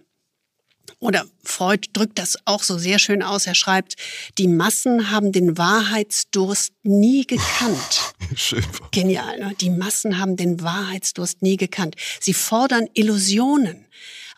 [0.98, 3.46] Oder Freud drückt das auch so sehr schön aus.
[3.46, 3.96] Er schreibt,
[4.36, 8.14] die Massen haben den Wahrheitsdurst nie gekannt.
[8.36, 8.62] Schön.
[8.90, 9.38] Genial.
[9.38, 9.54] Ne?
[9.60, 11.96] Die Massen haben den Wahrheitsdurst nie gekannt.
[12.20, 13.86] Sie fordern Illusionen,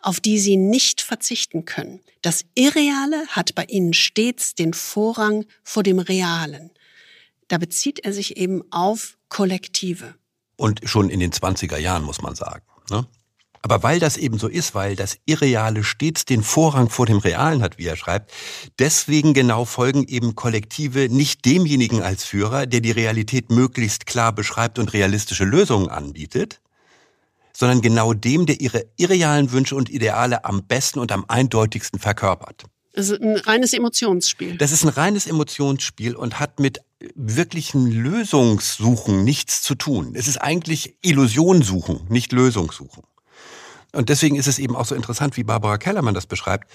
[0.03, 2.01] auf die sie nicht verzichten können.
[2.21, 6.71] Das Irreale hat bei ihnen stets den Vorrang vor dem Realen.
[7.47, 10.15] Da bezieht er sich eben auf Kollektive.
[10.55, 12.63] Und schon in den 20er Jahren, muss man sagen.
[12.89, 13.07] Ne?
[13.65, 17.61] Aber weil das eben so ist, weil das Irreale stets den Vorrang vor dem Realen
[17.61, 18.31] hat, wie er schreibt,
[18.77, 24.79] deswegen genau folgen eben Kollektive nicht demjenigen als Führer, der die Realität möglichst klar beschreibt
[24.79, 26.59] und realistische Lösungen anbietet,
[27.55, 32.65] sondern genau dem, der ihre irrealen Wünsche und Ideale am besten und am eindeutigsten verkörpert.
[32.93, 34.57] Das ist ein reines Emotionsspiel.
[34.57, 36.81] Das ist ein reines Emotionsspiel und hat mit
[37.15, 40.13] wirklichen Lösungssuchen nichts zu tun.
[40.15, 43.03] Es ist eigentlich Illusionsuchen, nicht Lösungssuchen.
[43.93, 46.69] Und deswegen ist es eben auch so interessant, wie Barbara Kellermann das beschreibt.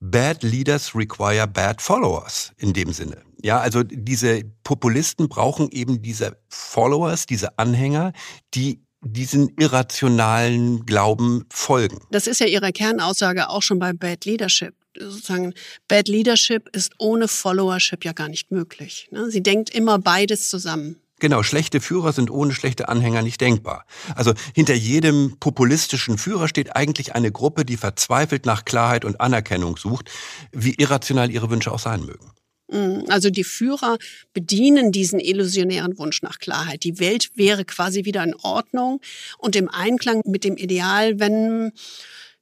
[0.00, 3.22] Bad leaders require bad followers in dem Sinne.
[3.42, 8.12] Ja, also diese Populisten brauchen eben diese Followers, diese Anhänger,
[8.54, 12.00] die diesen irrationalen Glauben folgen.
[12.10, 14.74] Das ist ja ihre Kernaussage auch schon bei Bad Leadership.
[14.98, 15.54] Sozusagen,
[15.88, 19.08] Bad Leadership ist ohne Followership ja gar nicht möglich.
[19.10, 19.30] Ne?
[19.30, 20.96] Sie denkt immer beides zusammen.
[21.20, 23.86] Genau, schlechte Führer sind ohne schlechte Anhänger nicht denkbar.
[24.14, 29.76] Also hinter jedem populistischen Führer steht eigentlich eine Gruppe, die verzweifelt nach Klarheit und Anerkennung
[29.76, 30.10] sucht,
[30.52, 32.32] wie irrational ihre Wünsche auch sein mögen.
[32.74, 33.98] Mm, also die Führer
[34.32, 36.82] bedienen diesen illusionären Wunsch nach Klarheit.
[36.82, 39.00] Die Welt wäre quasi wieder in Ordnung
[39.38, 41.72] und im Einklang mit dem Ideal, wenn,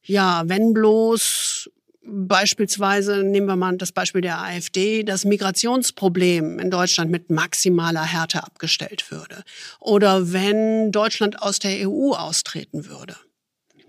[0.03, 1.69] ja, wenn bloß
[2.05, 8.43] Beispielsweise nehmen wir mal das Beispiel der AfD, das Migrationsproblem in Deutschland mit maximaler Härte
[8.43, 9.45] abgestellt würde.
[9.79, 13.15] Oder wenn Deutschland aus der EU austreten würde.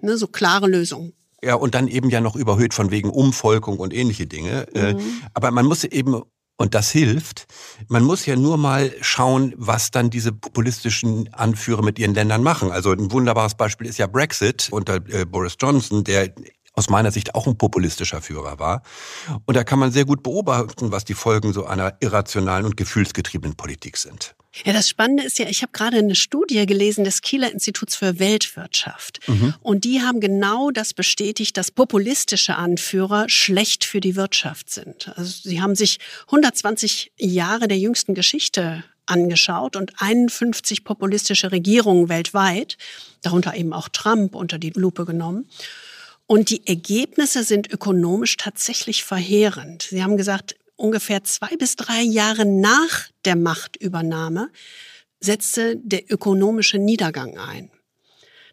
[0.01, 1.13] Ne, so klare Lösungen.
[1.43, 4.67] Ja, und dann eben ja noch überhöht von wegen Umvolkung und ähnliche Dinge.
[4.73, 5.21] Äh, mhm.
[5.33, 6.21] Aber man muss eben
[6.57, 7.45] und das hilft.
[7.87, 12.71] Man muss ja nur mal schauen, was dann diese populistischen Anführer mit ihren Ländern machen.
[12.71, 16.33] Also ein wunderbares Beispiel ist ja Brexit unter äh, Boris Johnson, der
[16.73, 18.83] aus meiner Sicht auch ein populistischer Führer war.
[19.45, 23.55] Und da kann man sehr gut beobachten, was die Folgen so einer irrationalen und gefühlsgetriebenen
[23.55, 24.35] Politik sind.
[24.65, 28.19] Ja, das Spannende ist ja, ich habe gerade eine Studie gelesen des Kieler Instituts für
[28.19, 29.19] Weltwirtschaft.
[29.27, 29.55] Mhm.
[29.61, 35.11] Und die haben genau das bestätigt, dass populistische Anführer schlecht für die Wirtschaft sind.
[35.15, 42.77] Also sie haben sich 120 Jahre der jüngsten Geschichte angeschaut und 51 populistische Regierungen weltweit,
[43.21, 45.47] darunter eben auch Trump, unter die Lupe genommen.
[46.25, 49.87] Und die Ergebnisse sind ökonomisch tatsächlich verheerend.
[49.89, 54.49] Sie haben gesagt, ungefähr zwei bis drei Jahre nach der Machtübernahme
[55.19, 57.71] setzte der ökonomische Niedergang ein.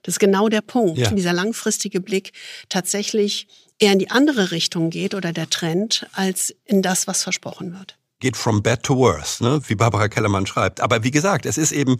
[0.02, 0.98] Das ist genau der Punkt.
[0.98, 1.10] Ja.
[1.10, 2.32] Dieser langfristige Blick
[2.68, 3.46] tatsächlich
[3.78, 7.99] eher in die andere Richtung geht oder der Trend als in das, was versprochen wird
[8.20, 9.60] geht from bad to worse, ne?
[9.66, 10.80] wie Barbara Kellermann schreibt.
[10.80, 11.96] Aber wie gesagt, es ist eben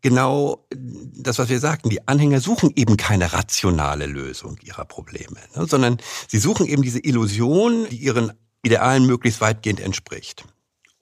[0.00, 1.90] genau das, was wir sagten.
[1.90, 5.66] Die Anhänger suchen eben keine rationale Lösung ihrer Probleme, ne?
[5.66, 5.98] sondern
[6.28, 10.44] sie suchen eben diese Illusion, die ihren Idealen möglichst weitgehend entspricht.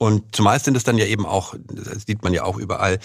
[0.03, 2.99] Und zumeist sind es dann ja eben auch, das sieht man ja auch überall,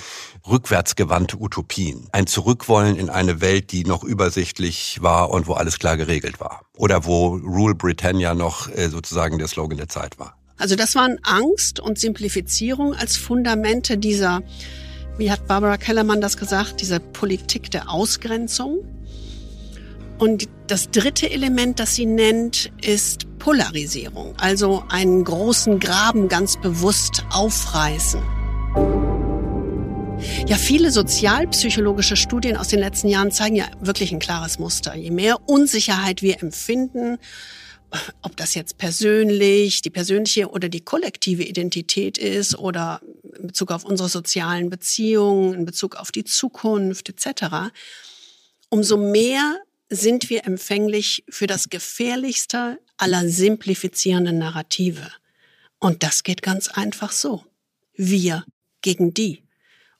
[0.49, 2.07] rückwärtsgewandte Utopien.
[2.11, 6.63] Ein Zurückwollen in eine Welt, die noch übersichtlich war und wo alles klar geregelt war.
[6.75, 10.35] Oder wo Rule Britannia noch äh, sozusagen der Slogan der Zeit war.
[10.57, 14.41] Also das waren Angst und Simplifizierung als Fundamente dieser
[15.17, 18.79] wie hat Barbara Kellermann das gesagt, diese Politik der Ausgrenzung.
[20.19, 27.23] Und das dritte Element, das sie nennt, ist Polarisierung, also einen großen Graben ganz bewusst
[27.31, 28.21] aufreißen.
[30.47, 34.95] Ja, viele sozialpsychologische Studien aus den letzten Jahren zeigen ja wirklich ein klares Muster.
[34.95, 37.17] Je mehr Unsicherheit wir empfinden,
[38.21, 43.01] ob das jetzt persönlich, die persönliche oder die kollektive Identität ist oder
[43.39, 47.71] in Bezug auf unsere sozialen Beziehungen, in Bezug auf die Zukunft etc.,
[48.69, 49.59] umso mehr
[49.89, 55.09] sind wir empfänglich für das gefährlichste aller simplifizierenden Narrative.
[55.79, 57.45] Und das geht ganz einfach so.
[57.95, 58.43] Wir
[58.81, 59.43] gegen die.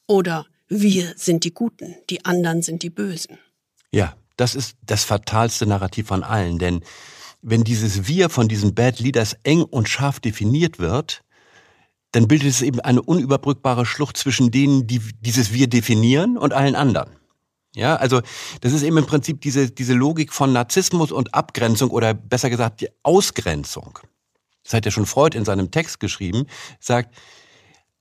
[0.07, 3.37] Oder wir sind die Guten, die anderen sind die Bösen.
[3.91, 6.83] Ja, das ist das fatalste Narrativ von allen, denn
[7.49, 11.23] wenn dieses Wir von diesen Bad Leaders eng und scharf definiert wird,
[12.11, 16.75] dann bildet es eben eine unüberbrückbare Schlucht zwischen denen, die dieses Wir definieren und allen
[16.75, 17.09] anderen.
[17.73, 18.21] Ja, also
[18.59, 22.81] das ist eben im Prinzip diese, diese Logik von Narzissmus und Abgrenzung oder besser gesagt
[22.81, 23.97] die Ausgrenzung.
[24.65, 26.47] Das hat ja schon Freud in seinem Text geschrieben,
[26.81, 27.15] sagt,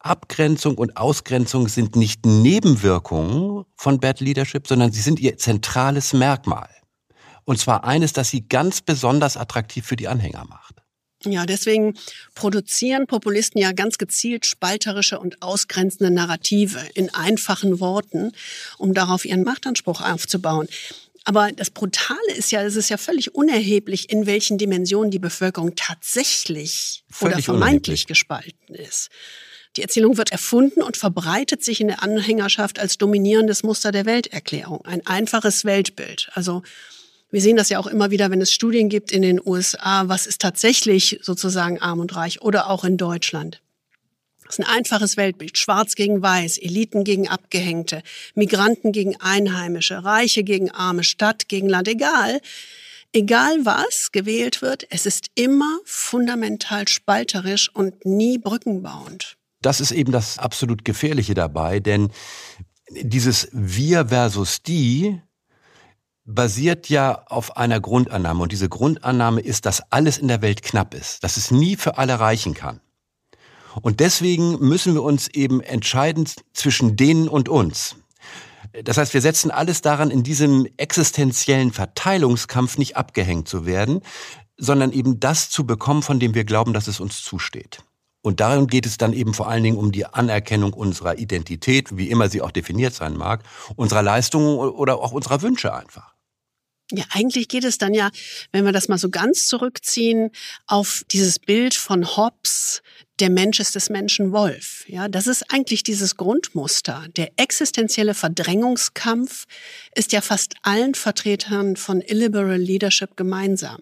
[0.01, 6.68] Abgrenzung und Ausgrenzung sind nicht Nebenwirkungen von Bad Leadership, sondern sie sind ihr zentrales Merkmal.
[7.47, 10.74] Und zwar eines, das sie ganz besonders attraktiv für die Anhänger macht.
[11.24, 11.94] Ja, deswegen
[12.34, 18.32] produzieren Populisten ja ganz gezielt spalterische und ausgrenzende Narrative in einfachen Worten,
[18.78, 20.68] um darauf ihren Machtanspruch aufzubauen.
[21.24, 25.74] Aber das Brutale ist ja, es ist ja völlig unerheblich, in welchen Dimensionen die Bevölkerung
[25.74, 29.09] tatsächlich völlig oder vermeintlich gespalten ist.
[29.76, 34.84] Die Erzählung wird erfunden und verbreitet sich in der Anhängerschaft als dominierendes Muster der Welterklärung.
[34.84, 36.30] Ein einfaches Weltbild.
[36.34, 36.62] Also
[37.31, 40.27] wir sehen das ja auch immer wieder, wenn es Studien gibt in den USA, was
[40.27, 43.62] ist tatsächlich sozusagen arm und reich oder auch in Deutschland.
[44.45, 45.59] Das ist ein einfaches Weltbild.
[45.59, 48.03] Schwarz gegen Weiß, Eliten gegen Abgehängte,
[48.35, 51.89] Migranten gegen Einheimische, Reiche gegen Arme, Stadt gegen Land.
[51.89, 52.41] Egal,
[53.12, 59.37] egal was gewählt wird, es ist immer fundamental spalterisch und nie brückenbauend.
[59.62, 62.11] Das ist eben das absolut Gefährliche dabei, denn
[62.91, 65.20] dieses Wir versus die
[66.27, 68.43] basiert ja auf einer Grundannahme.
[68.43, 71.99] Und diese Grundannahme ist, dass alles in der Welt knapp ist, dass es nie für
[71.99, 72.81] alle reichen kann.
[73.81, 77.97] Und deswegen müssen wir uns eben entscheiden zwischen denen und uns.
[78.85, 84.01] Das heißt, wir setzen alles daran, in diesem existenziellen Verteilungskampf nicht abgehängt zu werden,
[84.59, 87.79] sondern eben das zu bekommen, von dem wir glauben, dass es uns zusteht.
[88.22, 92.11] Und darin geht es dann eben vor allen Dingen um die Anerkennung unserer Identität, wie
[92.11, 93.45] immer sie auch definiert sein mag,
[93.77, 96.15] unserer Leistungen oder auch unserer Wünsche einfach.
[96.93, 98.11] Ja, eigentlich geht es dann ja,
[98.53, 100.30] wenn wir das mal so ganz zurückziehen,
[100.66, 102.80] auf dieses Bild von Hobbes,
[103.18, 104.84] der Mensch ist des Menschen Wolf.
[104.87, 107.07] Ja, das ist eigentlich dieses Grundmuster.
[107.16, 109.47] Der existenzielle Verdrängungskampf
[109.95, 113.80] ist ja fast allen Vertretern von illiberal Leadership gemeinsam.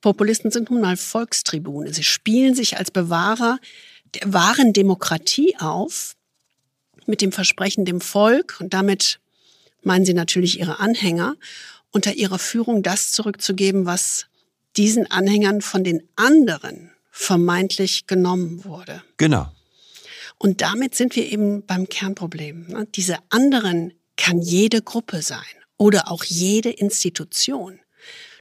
[0.00, 1.92] Populisten sind nun mal Volkstribune.
[1.92, 3.58] Sie spielen sich als Bewahrer
[4.14, 6.14] der wahren Demokratie auf,
[7.06, 9.18] mit dem Versprechen, dem Volk, und damit
[9.82, 11.36] meinen sie natürlich ihre Anhänger,
[11.94, 14.26] unter ihrer Führung das zurückzugeben, was
[14.76, 19.02] diesen Anhängern von den anderen vermeintlich genommen wurde.
[19.16, 19.46] Genau.
[20.38, 22.66] Und damit sind wir eben beim Kernproblem.
[22.66, 22.88] Ne?
[22.94, 25.38] Diese anderen kann jede Gruppe sein
[25.76, 27.78] oder auch jede Institution.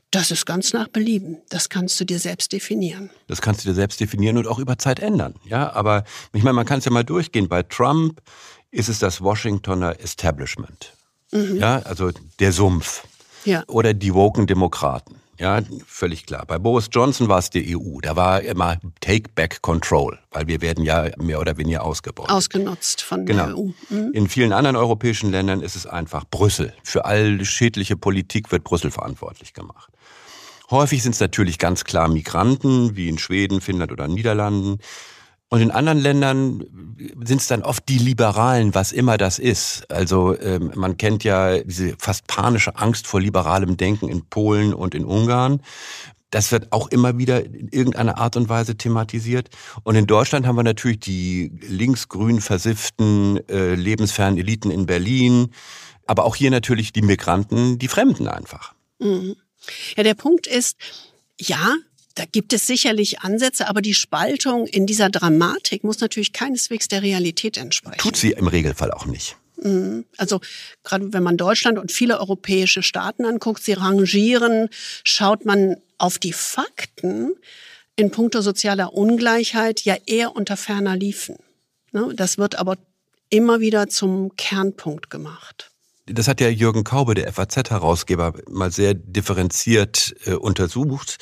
[0.09, 1.37] Das ist ganz nach Belieben.
[1.49, 3.11] Das kannst du dir selbst definieren.
[3.27, 5.35] Das kannst du dir selbst definieren und auch über Zeit ändern.
[5.45, 7.47] Ja, aber ich meine, man kann es ja mal durchgehen.
[7.47, 8.21] Bei Trump
[8.71, 10.93] ist es das Washingtoner Establishment.
[11.31, 11.57] Mhm.
[11.57, 13.03] Ja, also der Sumpf
[13.45, 13.63] ja.
[13.67, 15.15] oder die woken Demokraten.
[15.39, 16.45] Ja, völlig klar.
[16.45, 17.99] Bei Boris Johnson war es die EU.
[18.01, 22.29] Da war immer Take Back Control, weil wir werden ja mehr oder weniger ausgebaut.
[22.29, 23.45] Ausgenutzt von genau.
[23.47, 23.69] der EU.
[23.89, 24.11] Mhm.
[24.13, 26.73] In vielen anderen europäischen Ländern ist es einfach Brüssel.
[26.83, 29.91] Für all schädliche Politik wird Brüssel verantwortlich gemacht.
[30.69, 34.79] Häufig sind es natürlich ganz klar Migranten, wie in Schweden, Finnland oder Niederlanden.
[35.53, 36.63] Und in anderen Ländern
[37.23, 39.83] sind es dann oft die Liberalen, was immer das ist.
[39.91, 44.95] Also ähm, man kennt ja diese fast panische Angst vor liberalem Denken in Polen und
[44.95, 45.61] in Ungarn.
[46.31, 49.49] Das wird auch immer wieder in irgendeiner Art und Weise thematisiert.
[49.83, 55.49] Und in Deutschland haben wir natürlich die linksgrün versifften, äh, lebensfernen Eliten in Berlin.
[56.07, 58.73] Aber auch hier natürlich die Migranten, die Fremden einfach.
[58.97, 59.35] Mhm.
[59.95, 60.77] Ja, der Punkt ist,
[61.39, 61.75] ja,
[62.15, 67.01] da gibt es sicherlich Ansätze, aber die Spaltung in dieser Dramatik muss natürlich keineswegs der
[67.01, 67.97] Realität entsprechen.
[67.97, 69.35] Tut sie im Regelfall auch nicht.
[69.57, 70.05] Mhm.
[70.17, 70.39] Also
[70.83, 74.69] gerade wenn man Deutschland und viele europäische Staaten anguckt, sie rangieren,
[75.03, 77.33] schaut man auf die Fakten
[77.95, 81.37] in puncto sozialer Ungleichheit ja eher unter ferner liefen.
[81.91, 82.77] Ne, das wird aber
[83.29, 85.71] immer wieder zum Kernpunkt gemacht.
[86.05, 91.17] Das hat ja Jürgen Kaube, der FAZ-Herausgeber, mal sehr differenziert äh, untersucht.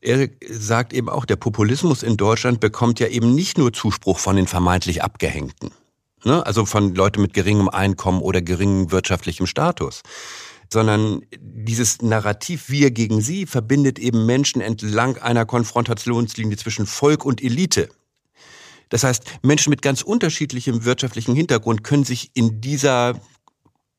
[0.00, 4.36] Er sagt eben auch, der Populismus in Deutschland bekommt ja eben nicht nur Zuspruch von
[4.36, 5.72] den vermeintlich Abgehängten,
[6.24, 6.44] ne?
[6.46, 10.00] also von Leuten mit geringem Einkommen oder geringem wirtschaftlichem Status,
[10.72, 17.42] sondern dieses Narrativ Wir gegen Sie verbindet eben Menschen entlang einer Konfrontationslinie zwischen Volk und
[17.42, 17.90] Elite.
[18.88, 23.20] Das heißt, Menschen mit ganz unterschiedlichem wirtschaftlichen Hintergrund können sich in dieser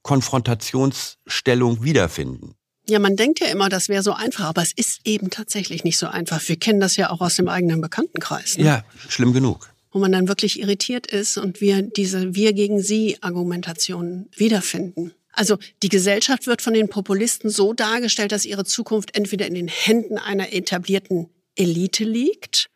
[0.02, 2.56] Konfrontationsstellung wiederfinden.
[2.92, 5.98] Ja, man denkt ja immer, das wäre so einfach, aber es ist eben tatsächlich nicht
[5.98, 6.46] so einfach.
[6.50, 8.58] Wir kennen das ja auch aus dem eigenen Bekanntenkreis.
[8.58, 8.66] Ne?
[8.66, 9.74] Ja, schlimm genug.
[9.94, 15.14] Wo man dann wirklich irritiert ist und wir diese Wir gegen Sie Argumentation wiederfinden.
[15.32, 19.70] Also die Gesellschaft wird von den Populisten so dargestellt, dass ihre Zukunft entweder in den
[19.70, 22.70] Händen einer etablierten Elite liegt,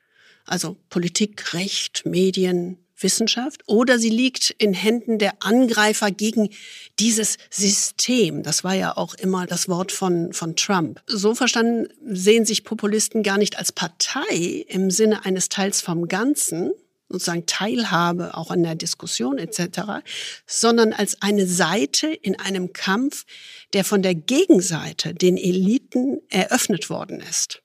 [0.46, 6.50] also Politik, Recht, Medien, Wissenschaft, oder sie liegt in Händen der Angreifer gegen
[7.00, 8.44] dieses System.
[8.44, 11.02] Das war ja auch immer das Wort von, von Trump.
[11.08, 16.72] So verstanden sehen sich Populisten gar nicht als Partei im Sinne eines Teils vom Ganzen,
[17.10, 20.04] sozusagen Teilhabe auch an der Diskussion etc.,
[20.48, 23.26] sondern als eine Seite in einem Kampf,
[23.74, 27.62] der von der Gegenseite, den Eliten, eröffnet worden ist.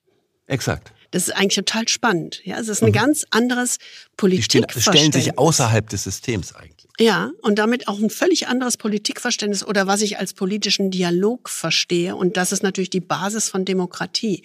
[0.46, 0.92] Exakt.
[1.11, 2.40] Das ist eigentlich total spannend.
[2.44, 2.94] Ja, es ist ein mhm.
[2.94, 3.78] ganz anderes
[4.16, 4.84] Politikverständnis.
[4.84, 6.80] Die stellen sich außerhalb des Systems eigentlich.
[7.00, 12.14] Ja, und damit auch ein völlig anderes Politikverständnis oder was ich als politischen Dialog verstehe.
[12.14, 14.42] Und das ist natürlich die Basis von Demokratie.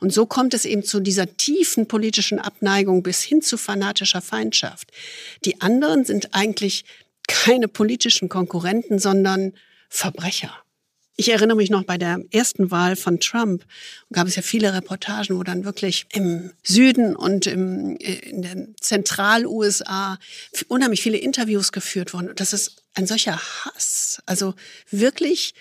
[0.00, 4.90] Und so kommt es eben zu dieser tiefen politischen Abneigung bis hin zu fanatischer Feindschaft.
[5.44, 6.86] Die anderen sind eigentlich
[7.28, 9.52] keine politischen Konkurrenten, sondern
[9.90, 10.52] Verbrecher.
[11.20, 13.66] Ich erinnere mich noch bei der ersten Wahl von Trump,
[14.10, 20.16] gab es ja viele Reportagen, wo dann wirklich im Süden und im, in den Zentral-USA
[20.68, 22.30] unheimlich viele Interviews geführt wurden.
[22.30, 24.22] Und das ist ein solcher Hass.
[24.24, 24.54] Also
[24.90, 25.52] wirklich,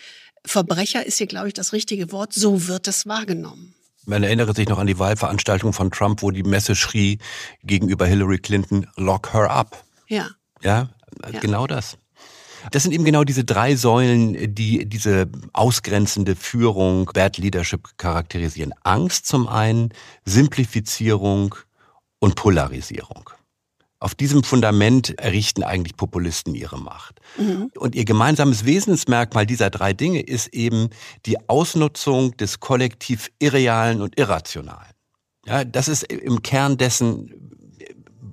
[0.45, 2.32] Verbrecher ist hier, glaube ich, das richtige Wort.
[2.32, 3.76] So wird es wahrgenommen.
[4.05, 7.20] Man erinnere sich noch an die Wahlveranstaltung von Trump, wo die Messe schrie
[7.66, 9.84] gegenüber Hillary Clinton, lock her up.
[10.07, 10.30] Ja.
[10.62, 10.88] Ja,
[11.30, 11.39] ja.
[11.41, 11.97] genau das.
[12.72, 18.74] Das sind eben genau diese drei Säulen, die diese ausgrenzende Führung, Bad Leadership charakterisieren.
[18.84, 19.89] Angst zum einen,
[20.26, 21.55] Simplifizierung
[22.20, 23.30] und Polarisierung.
[24.01, 27.20] Auf diesem Fundament errichten eigentlich Populisten ihre Macht.
[27.38, 27.70] Mhm.
[27.76, 30.89] Und ihr gemeinsames Wesensmerkmal dieser drei Dinge ist eben
[31.26, 34.93] die Ausnutzung des kollektiv Irrealen und Irrationalen.
[35.45, 37.57] Ja, das ist im Kern dessen,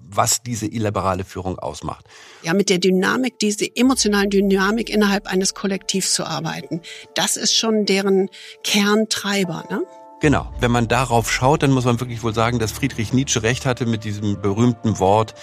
[0.09, 2.07] was diese illiberale Führung ausmacht.
[2.43, 6.81] Ja, mit der Dynamik, diese emotionalen Dynamik innerhalb eines Kollektivs zu arbeiten,
[7.15, 8.29] das ist schon deren
[8.63, 9.83] Kerntreiber, ne?
[10.21, 10.51] Genau.
[10.61, 13.85] Wenn man darauf schaut, dann muss man wirklich wohl sagen, dass Friedrich Nietzsche recht hatte
[13.85, 15.35] mit diesem berühmten Wort,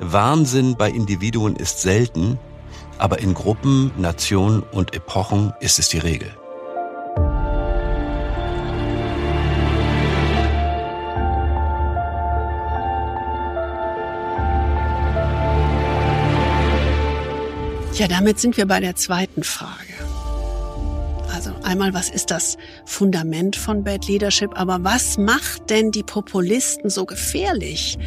[0.00, 2.38] Wahnsinn bei Individuen ist selten,
[2.98, 6.30] aber in Gruppen, Nationen und Epochen ist es die Regel.
[17.98, 19.92] Ja, damit sind wir bei der zweiten Frage.
[21.34, 26.90] Also einmal, was ist das Fundament von Bad Leadership, aber was macht denn die Populisten
[26.90, 27.98] so gefährlich?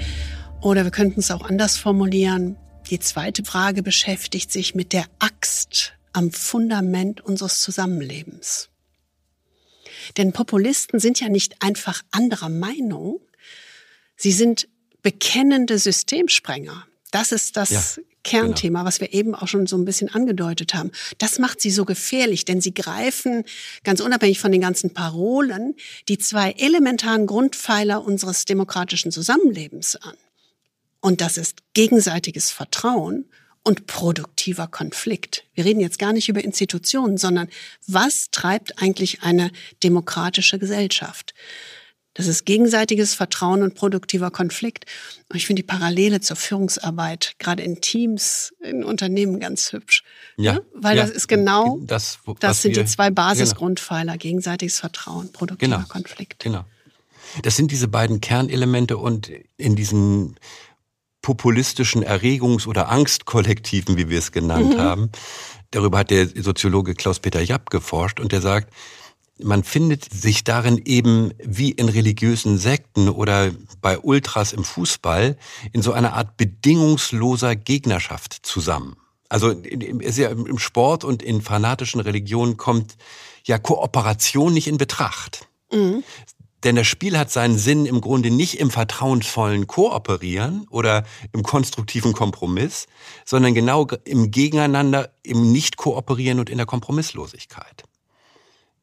[0.61, 2.55] Oder wir könnten es auch anders formulieren.
[2.89, 8.69] Die zweite Frage beschäftigt sich mit der Axt am Fundament unseres Zusammenlebens.
[10.15, 13.19] Denn Populisten sind ja nicht einfach anderer Meinung,
[14.15, 14.69] sie sind
[15.01, 16.87] bekennende Systemsprenger.
[17.11, 18.03] Das ist das ja.
[18.23, 18.87] Kernthema, genau.
[18.87, 20.91] was wir eben auch schon so ein bisschen angedeutet haben.
[21.17, 23.43] Das macht sie so gefährlich, denn sie greifen
[23.83, 25.75] ganz unabhängig von den ganzen Parolen
[26.07, 30.15] die zwei elementaren Grundpfeiler unseres demokratischen Zusammenlebens an.
[30.99, 33.25] Und das ist gegenseitiges Vertrauen
[33.63, 35.45] und produktiver Konflikt.
[35.53, 37.47] Wir reden jetzt gar nicht über Institutionen, sondern
[37.87, 39.51] was treibt eigentlich eine
[39.83, 41.33] demokratische Gesellschaft?
[42.13, 44.85] Das ist gegenseitiges Vertrauen und produktiver Konflikt.
[45.29, 50.03] Und ich finde die Parallele zur Führungsarbeit, gerade in Teams, in Unternehmen, ganz hübsch.
[50.35, 50.55] Ja.
[50.55, 50.63] Ne?
[50.73, 53.15] Weil ja, das ist genau, das, das sind wir, die zwei genau.
[53.15, 54.21] Basisgrundpfeiler, genau.
[54.21, 56.43] gegenseitiges Vertrauen, produktiver genau, Konflikt.
[56.43, 56.65] Genau.
[57.43, 60.35] Das sind diese beiden Kernelemente und in diesen
[61.21, 64.79] populistischen Erregungs- oder Angstkollektiven, wie wir es genannt mhm.
[64.79, 65.09] haben,
[65.69, 68.73] darüber hat der Soziologe Klaus-Peter Japp geforscht und der sagt,
[69.43, 75.37] man findet sich darin eben wie in religiösen Sekten oder bei Ultras im Fußball
[75.71, 78.95] in so einer Art bedingungsloser Gegnerschaft zusammen.
[79.29, 82.97] Also ist ja im Sport und in fanatischen Religionen kommt
[83.45, 85.47] ja Kooperation nicht in Betracht.
[85.71, 86.03] Mhm.
[86.63, 92.13] Denn das Spiel hat seinen Sinn im Grunde nicht im vertrauensvollen Kooperieren oder im konstruktiven
[92.13, 92.87] Kompromiss,
[93.25, 97.83] sondern genau im Gegeneinander, im Nicht-Kooperieren und in der Kompromisslosigkeit.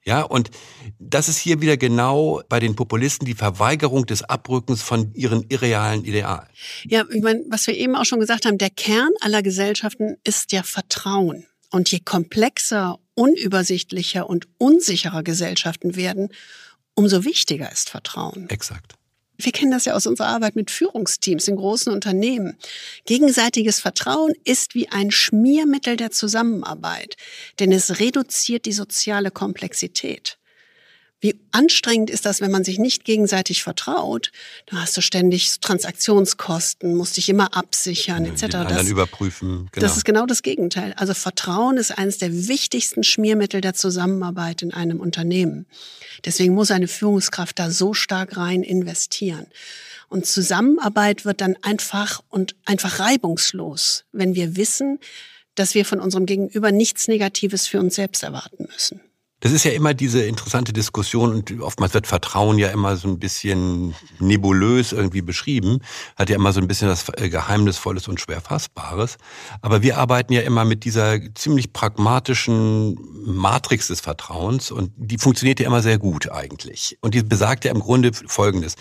[0.09, 0.51] Ja, und
[0.99, 6.03] das ist hier wieder genau bei den Populisten die Verweigerung des Abrückens von ihren irrealen
[6.03, 6.49] Idealen.
[6.85, 10.53] Ja, ich meine, was wir eben auch schon gesagt haben, der Kern aller Gesellschaften ist
[10.53, 11.45] ja Vertrauen.
[11.71, 16.31] Und je komplexer, unübersichtlicher und unsicherer Gesellschaften werden,
[16.95, 18.49] umso wichtiger ist Vertrauen.
[18.49, 18.95] Exakt.
[19.41, 22.57] Wir kennen das ja aus unserer Arbeit mit Führungsteams in großen Unternehmen.
[23.07, 27.17] Gegenseitiges Vertrauen ist wie ein Schmiermittel der Zusammenarbeit,
[27.61, 30.39] denn es reduziert die soziale Komplexität.
[31.21, 34.31] Wie anstrengend ist das, wenn man sich nicht gegenseitig vertraut?
[34.67, 38.41] Da hast du ständig Transaktionskosten, musst dich immer absichern, etc.
[38.43, 39.69] Den das, überprüfen.
[39.73, 39.87] Genau.
[39.87, 40.95] Das ist genau das Gegenteil.
[40.97, 45.67] Also Vertrauen ist eines der wichtigsten Schmiermittel der Zusammenarbeit in einem Unternehmen.
[46.25, 49.47] Deswegen muss eine Führungskraft da so stark rein investieren.
[50.09, 55.01] Und Zusammenarbeit wird dann einfach und einfach reibungslos, wenn wir wissen,
[55.57, 59.01] dass wir von unserem Gegenüber nichts Negatives für uns selbst erwarten müssen.
[59.41, 63.21] Das ist ja immer diese interessante Diskussion und oftmals wird Vertrauen ja immer so ein
[63.21, 65.79] bisschen nebulös irgendwie beschrieben,
[66.17, 69.17] hat ja immer so ein bisschen das äh, Geheimnisvolles und schwer Fassbares.
[69.63, 75.61] Aber wir arbeiten ja immer mit dieser ziemlich pragmatischen Matrix des Vertrauens und die funktioniert
[75.61, 76.99] ja immer sehr gut eigentlich.
[77.01, 78.75] Und die besagt ja im Grunde Folgendes.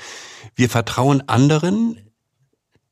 [0.55, 2.01] Wir vertrauen anderen,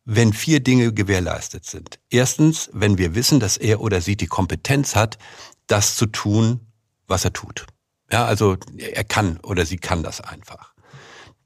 [0.05, 1.99] wenn vier Dinge gewährleistet sind.
[2.11, 5.17] Erstens, wenn wir wissen, dass er oder sie die Kompetenz hat,
[5.65, 6.64] das zu tun,
[7.07, 7.65] was er tut.
[8.11, 10.73] Ja, also er kann oder sie kann das einfach.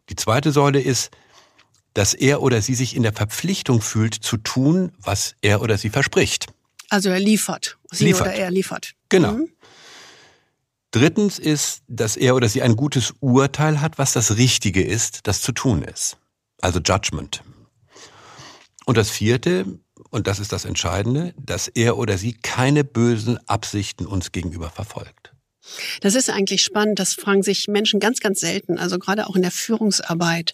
[0.09, 1.11] Die zweite Säule ist,
[1.93, 5.89] dass er oder sie sich in der Verpflichtung fühlt, zu tun, was er oder sie
[5.89, 6.47] verspricht.
[6.89, 7.77] Also er liefert.
[7.91, 8.27] Sie liefert.
[8.27, 8.93] oder er liefert.
[9.09, 9.33] Genau.
[9.33, 9.49] Mhm.
[10.91, 15.41] Drittens ist, dass er oder sie ein gutes Urteil hat, was das Richtige ist, das
[15.41, 16.17] zu tun ist.
[16.61, 17.43] Also Judgment.
[18.85, 19.79] Und das vierte,
[20.09, 25.35] und das ist das Entscheidende, dass er oder sie keine bösen Absichten uns gegenüber verfolgt.
[26.01, 26.99] Das ist eigentlich spannend.
[26.99, 28.77] Das fragen sich Menschen ganz, ganz selten.
[28.77, 30.53] Also gerade auch in der Führungsarbeit.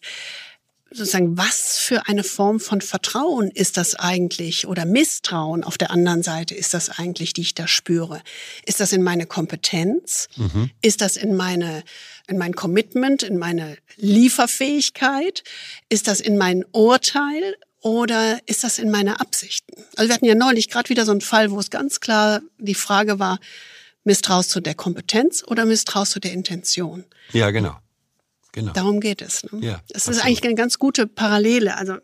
[0.92, 6.24] Sozusagen, was für eine Form von Vertrauen ist das eigentlich oder Misstrauen auf der anderen
[6.24, 8.22] Seite ist das eigentlich, die ich da spüre?
[8.66, 10.30] Ist das in meine Kompetenz?
[10.38, 10.70] Mhm.
[10.82, 11.84] Ist das in meine,
[12.28, 15.44] in mein Commitment, in meine Lieferfähigkeit?
[15.90, 17.58] Ist das in mein Urteil?
[17.82, 19.84] Oder ist das in meine Absichten?
[19.96, 22.74] Also wir hatten ja neulich gerade wieder so einen Fall, wo es ganz klar die
[22.74, 23.40] Frage war,
[24.06, 27.04] Misstraust du der Kompetenz oder misstraust du der Intention?
[27.34, 27.76] Ja, genau.
[28.52, 28.72] genau.
[28.72, 29.44] Darum geht es.
[29.52, 29.66] Ne?
[29.66, 31.76] Ja, das ist eigentlich eine ganz gute Parallele.
[31.76, 31.98] Also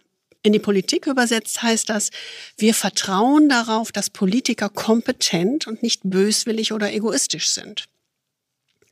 [0.43, 2.09] in die Politik übersetzt heißt das,
[2.57, 7.85] wir vertrauen darauf, dass Politiker kompetent und nicht böswillig oder egoistisch sind.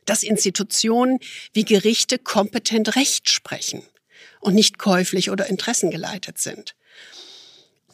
[0.04, 1.18] Dass Institutionen
[1.52, 3.82] wie Gerichte kompetent Recht sprechen
[4.38, 6.76] und nicht käuflich oder interessengeleitet sind.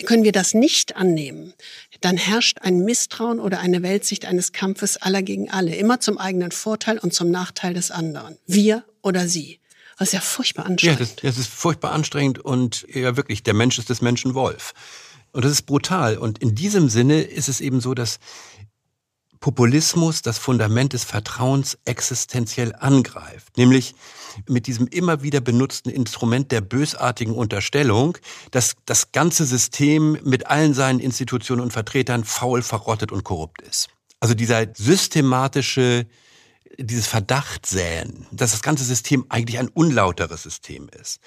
[0.04, 1.54] Können wir das nicht annehmen,
[2.00, 6.52] dann herrscht ein Misstrauen oder eine Weltsicht eines Kampfes aller gegen alle, immer zum eigenen
[6.52, 8.36] Vorteil und zum Nachteil des anderen.
[8.46, 9.60] Wir oder sie.
[9.98, 11.00] Das ist ja furchtbar anstrengend.
[11.00, 14.74] Ja, das, das ist furchtbar anstrengend und ja wirklich, der Mensch ist des Menschen Wolf.
[15.32, 16.16] Und das ist brutal.
[16.16, 18.18] Und in diesem Sinne ist es eben so, dass
[19.40, 23.56] Populismus das Fundament des Vertrauens existenziell angreift.
[23.56, 23.94] Nämlich
[24.48, 28.18] mit diesem immer wieder benutzten Instrument der bösartigen Unterstellung,
[28.50, 33.88] dass das ganze System mit allen seinen Institutionen und Vertretern faul, verrottet und korrupt ist.
[34.20, 36.06] Also dieser systematische
[36.78, 41.20] dieses Verdachtsäen, dass das ganze System eigentlich ein unlauteres System ist.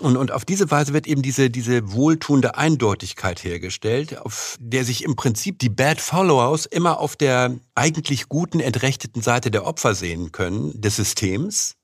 [0.00, 5.04] Und, und auf diese Weise wird eben diese, diese wohltuende Eindeutigkeit hergestellt, auf der sich
[5.04, 10.32] im Prinzip die Bad Followers immer auf der eigentlich guten, entrechteten Seite der Opfer sehen
[10.32, 11.78] können, des Systems,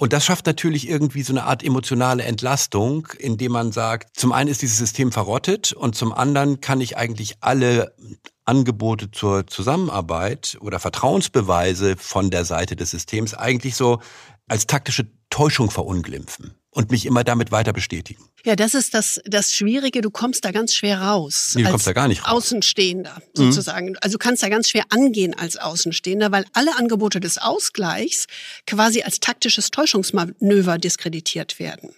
[0.00, 4.48] und das schafft natürlich irgendwie so eine Art emotionale Entlastung, indem man sagt, zum einen
[4.48, 7.96] ist dieses System verrottet und zum anderen kann ich eigentlich alle
[8.44, 13.98] Angebote zur Zusammenarbeit oder Vertrauensbeweise von der Seite des Systems eigentlich so
[14.46, 18.22] als taktische Täuschung verunglimpfen und mich immer damit weiter bestätigen.
[18.44, 20.00] Ja, das ist das, das Schwierige.
[20.00, 21.52] Du kommst da ganz schwer raus.
[21.54, 22.44] Nee, du kommst da gar nicht raus.
[22.44, 23.22] Außenstehender mhm.
[23.34, 23.90] sozusagen.
[23.90, 23.96] Mhm.
[24.00, 28.26] Also du kannst da ganz schwer angehen als Außenstehender, weil alle Angebote des Ausgleichs
[28.66, 31.94] quasi als taktisches Täuschungsmanöver diskreditiert werden.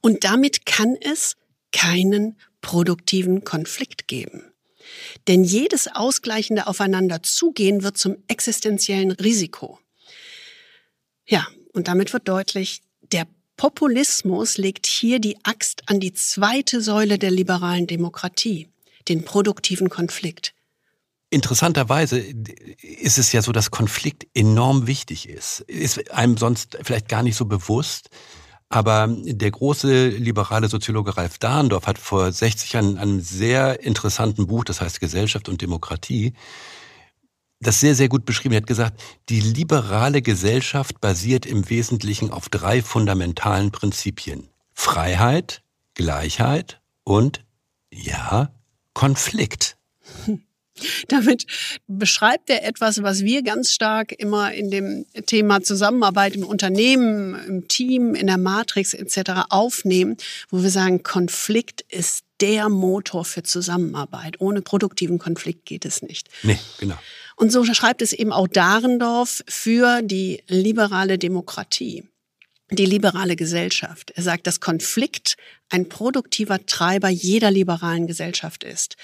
[0.00, 1.36] Und damit kann es
[1.72, 4.44] keinen produktiven Konflikt geben.
[5.28, 9.78] Denn jedes ausgleichende Aufeinanderzugehen wird zum existenziellen Risiko.
[11.26, 12.82] Ja, und damit wird deutlich,
[13.60, 18.68] Populismus legt hier die Axt an die zweite Säule der liberalen Demokratie,
[19.06, 20.54] den produktiven Konflikt.
[21.28, 25.60] Interessanterweise ist es ja so, dass Konflikt enorm wichtig ist.
[25.66, 28.08] Ist einem sonst vielleicht gar nicht so bewusst.
[28.70, 34.46] Aber der große liberale Soziologe Ralf Dahndorf hat vor 60 Jahren in einem sehr interessanten
[34.46, 36.32] Buch, das heißt Gesellschaft und Demokratie,
[37.60, 38.54] das sehr, sehr gut beschrieben.
[38.54, 44.48] Er hat gesagt, die liberale Gesellschaft basiert im Wesentlichen auf drei fundamentalen Prinzipien.
[44.72, 45.62] Freiheit,
[45.94, 47.44] Gleichheit und,
[47.92, 48.52] ja,
[48.94, 49.76] Konflikt.
[51.08, 51.44] Damit
[51.86, 57.68] beschreibt er etwas, was wir ganz stark immer in dem Thema Zusammenarbeit im Unternehmen, im
[57.68, 59.50] Team, in der Matrix etc.
[59.50, 60.16] aufnehmen,
[60.48, 64.40] wo wir sagen, Konflikt ist der Motor für Zusammenarbeit.
[64.40, 66.30] Ohne produktiven Konflikt geht es nicht.
[66.42, 66.96] Nee, genau.
[67.40, 72.04] Und so schreibt es eben auch Dahrendorf für die liberale Demokratie
[72.72, 74.12] die liberale Gesellschaft.
[74.14, 75.36] Er sagt, dass Konflikt
[75.70, 78.96] ein produktiver Treiber jeder liberalen Gesellschaft ist.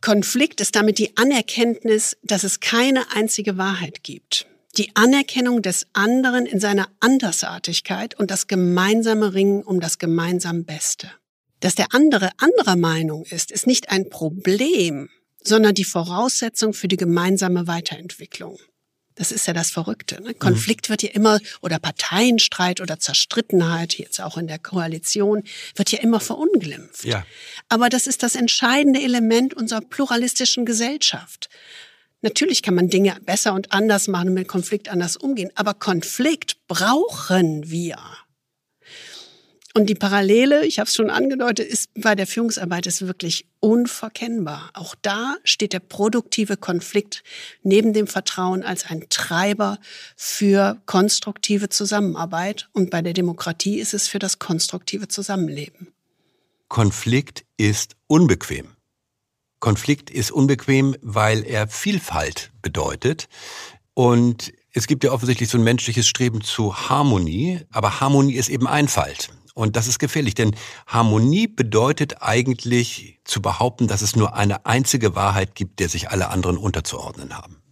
[0.00, 4.46] Konflikt ist damit die Anerkenntnis, dass es keine einzige Wahrheit gibt.
[4.76, 11.10] Die Anerkennung des anderen in seiner Andersartigkeit und das gemeinsame Ringen um das gemeinsam Beste.
[11.58, 15.10] Dass der andere anderer Meinung ist, ist nicht ein Problem,
[15.44, 18.58] sondern die Voraussetzung für die gemeinsame Weiterentwicklung.
[19.14, 20.22] Das ist ja das Verrückte.
[20.22, 20.34] Ne?
[20.34, 25.42] Konflikt wird ja immer, oder Parteienstreit oder Zerstrittenheit, jetzt auch in der Koalition,
[25.74, 27.04] wird ja immer verunglimpft.
[27.04, 27.24] Ja.
[27.68, 31.50] Aber das ist das entscheidende Element unserer pluralistischen Gesellschaft.
[32.22, 36.56] Natürlich kann man Dinge besser und anders machen und mit Konflikt anders umgehen, aber Konflikt
[36.68, 37.98] brauchen wir.
[39.74, 44.70] Und die Parallele, ich habe es schon angedeutet, ist bei der Führungsarbeit ist wirklich unverkennbar.
[44.74, 47.22] Auch da steht der produktive Konflikt
[47.62, 49.78] neben dem Vertrauen als ein Treiber
[50.14, 52.68] für konstruktive Zusammenarbeit.
[52.72, 55.88] Und bei der Demokratie ist es für das konstruktive Zusammenleben.
[56.68, 58.76] Konflikt ist unbequem.
[59.60, 63.28] Konflikt ist unbequem, weil er Vielfalt bedeutet.
[63.94, 68.66] Und es gibt ja offensichtlich so ein menschliches Streben zu Harmonie, aber Harmonie ist eben
[68.66, 69.30] Einfalt.
[69.54, 75.14] Und das ist gefährlich, denn Harmonie bedeutet eigentlich zu behaupten, dass es nur eine einzige
[75.14, 77.62] Wahrheit gibt, der sich alle anderen unterzuordnen haben.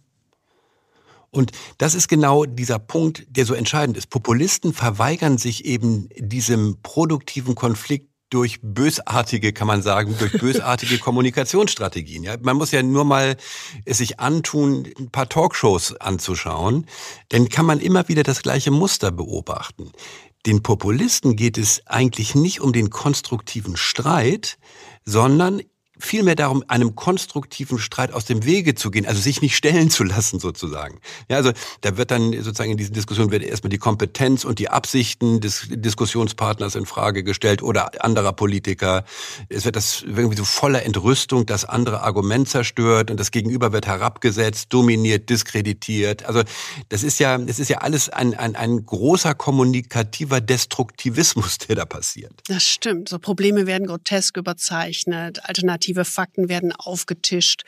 [1.31, 4.09] Und das ist genau dieser Punkt, der so entscheidend ist.
[4.09, 12.23] Populisten verweigern sich eben diesem produktiven Konflikt durch bösartige, kann man sagen, durch bösartige Kommunikationsstrategien.
[12.23, 13.37] Ja, man muss ja nur mal
[13.85, 16.87] es sich antun, ein paar Talkshows anzuschauen,
[17.29, 19.91] dann kann man immer wieder das gleiche Muster beobachten.
[20.45, 24.57] Den Populisten geht es eigentlich nicht um den konstruktiven Streit,
[25.05, 25.61] sondern
[26.01, 30.03] vielmehr darum, einem konstruktiven Streit aus dem Wege zu gehen, also sich nicht stellen zu
[30.03, 30.99] lassen sozusagen.
[31.29, 34.69] Ja, also da wird dann sozusagen in diesen Diskussionen wird erstmal die Kompetenz und die
[34.69, 39.05] Absichten des Diskussionspartners in Frage gestellt oder anderer Politiker.
[39.49, 43.87] Es wird das irgendwie so voller Entrüstung das andere Argument zerstört und das Gegenüber wird
[43.87, 46.23] herabgesetzt, dominiert, diskreditiert.
[46.25, 46.41] Also
[46.89, 51.85] das ist ja, es ist ja alles ein, ein, ein großer kommunikativer Destruktivismus, der da
[51.85, 52.33] passiert.
[52.47, 53.09] Das stimmt.
[53.09, 57.63] So Probleme werden grotesk überzeichnet, alternativ alternative Fakten werden aufgetischt.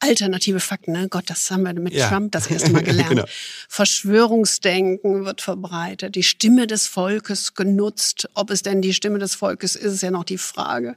[0.00, 1.08] Alternative Fakten, ne?
[1.08, 2.08] Gott, das haben wir mit ja.
[2.08, 3.10] Trump das erste Mal gelernt.
[3.10, 3.24] genau.
[3.68, 8.28] Verschwörungsdenken wird verbreitet, die Stimme des Volkes genutzt.
[8.34, 10.96] Ob es denn die Stimme des Volkes ist, ist ja noch die Frage.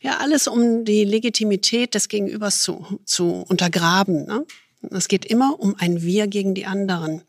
[0.00, 4.26] Ja, alles um die Legitimität des Gegenübers zu, zu untergraben.
[4.26, 4.44] Ne?
[4.90, 7.22] Es geht immer um ein Wir gegen die anderen.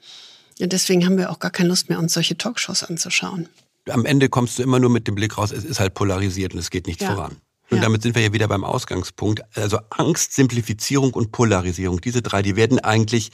[0.60, 3.48] Und deswegen haben wir auch gar keine Lust mehr, uns solche Talkshows anzuschauen.
[3.90, 6.60] Am Ende kommst du immer nur mit dem Blick raus, es ist halt polarisiert und
[6.60, 7.16] es geht nicht ja.
[7.16, 7.38] voran.
[7.70, 7.84] Und ja.
[7.84, 9.42] damit sind wir ja wieder beim Ausgangspunkt.
[9.56, 13.32] Also Angst, Simplifizierung und Polarisierung, diese drei, die werden eigentlich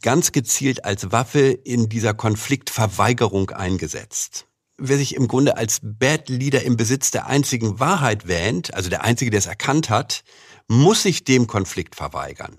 [0.00, 4.46] ganz gezielt als Waffe in dieser Konfliktverweigerung eingesetzt.
[4.78, 9.04] Wer sich im Grunde als Bad Leader im Besitz der einzigen Wahrheit wähnt, also der
[9.04, 10.24] Einzige, der es erkannt hat,
[10.66, 12.56] muss sich dem Konflikt verweigern.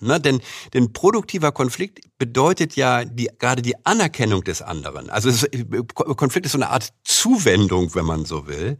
[0.00, 0.40] Na, denn,
[0.72, 5.10] denn produktiver Konflikt bedeutet ja die, gerade die Anerkennung des anderen.
[5.10, 5.46] Also es,
[5.94, 8.78] Konflikt ist so eine Art Zuwendung, wenn man so will.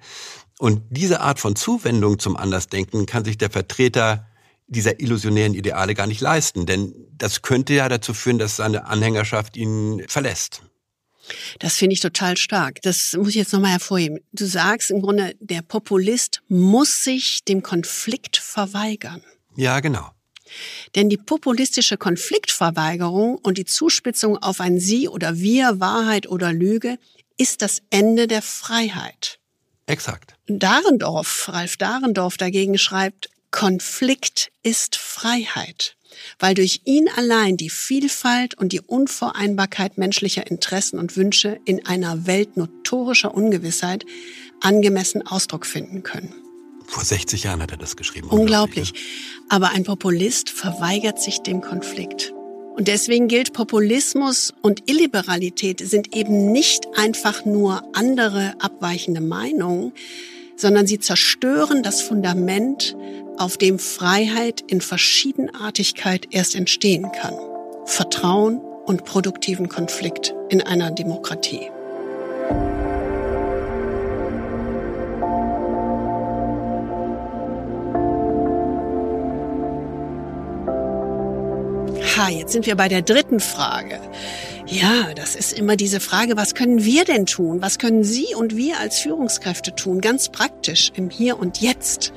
[0.61, 4.26] Und diese Art von Zuwendung zum Andersdenken kann sich der Vertreter
[4.66, 9.56] dieser illusionären Ideale gar nicht leisten, denn das könnte ja dazu führen, dass seine Anhängerschaft
[9.56, 10.61] ihn verlässt.
[11.61, 12.82] Das finde ich total stark.
[12.82, 14.18] Das muss ich jetzt nochmal hervorheben.
[14.32, 19.22] Du sagst im Grunde, der Populist muss sich dem Konflikt verweigern.
[19.56, 20.11] Ja, genau.
[20.94, 26.98] Denn die populistische Konfliktverweigerung und die Zuspitzung auf ein Sie oder Wir, Wahrheit oder Lüge
[27.38, 29.39] ist das Ende der Freiheit.
[29.91, 30.34] Exakt.
[30.47, 35.97] Dahrendorf, Ralf Dahrendorf dagegen schreibt, Konflikt ist Freiheit,
[36.38, 42.26] weil durch ihn allein die Vielfalt und die Unvereinbarkeit menschlicher Interessen und Wünsche in einer
[42.26, 44.05] Welt notorischer Ungewissheit
[44.61, 46.34] angemessen Ausdruck finden können.
[46.86, 48.28] Vor 60 Jahren hat er das geschrieben.
[48.28, 48.93] Unglaublich.
[49.49, 52.32] Aber ein Populist verweigert sich dem Konflikt.
[52.76, 59.92] Und deswegen gilt, Populismus und Illiberalität sind eben nicht einfach nur andere abweichende Meinungen,
[60.56, 62.96] sondern sie zerstören das Fundament,
[63.38, 67.34] auf dem Freiheit in Verschiedenartigkeit erst entstehen kann.
[67.86, 71.70] Vertrauen und produktiven Konflikt in einer Demokratie.
[82.20, 83.98] Ha, jetzt sind wir bei der dritten Frage.
[84.66, 87.62] Ja, das ist immer diese Frage, was können wir denn tun?
[87.62, 90.02] Was können Sie und wir als Führungskräfte tun?
[90.02, 92.12] Ganz praktisch im Hier und Jetzt.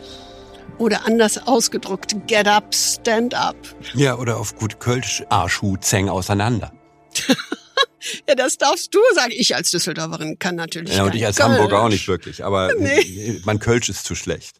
[0.77, 3.55] Oder anders ausgedrückt, get up, stand up.
[3.93, 6.73] Ja, oder auf gut Kölsch, Arschhu, Zeng auseinander.
[8.27, 9.31] ja, das darfst du sagen.
[9.33, 10.97] Ich als Düsseldorferin kann natürlich.
[10.97, 11.49] Ja, und ich als Kölsch.
[11.49, 12.43] Hamburger auch nicht wirklich.
[12.43, 13.39] Aber nee.
[13.45, 14.57] mein Kölsch ist zu schlecht.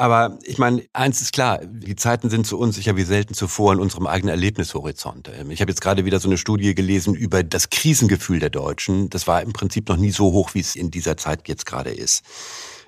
[0.00, 3.80] Aber ich meine, eins ist klar, die Zeiten sind so unsicher wie selten zuvor in
[3.80, 5.30] unserem eigenen Erlebnishorizont.
[5.38, 9.10] Ähm, ich habe jetzt gerade wieder so eine Studie gelesen über das Krisengefühl der Deutschen.
[9.10, 11.90] Das war im Prinzip noch nie so hoch, wie es in dieser Zeit jetzt gerade
[11.90, 12.24] ist.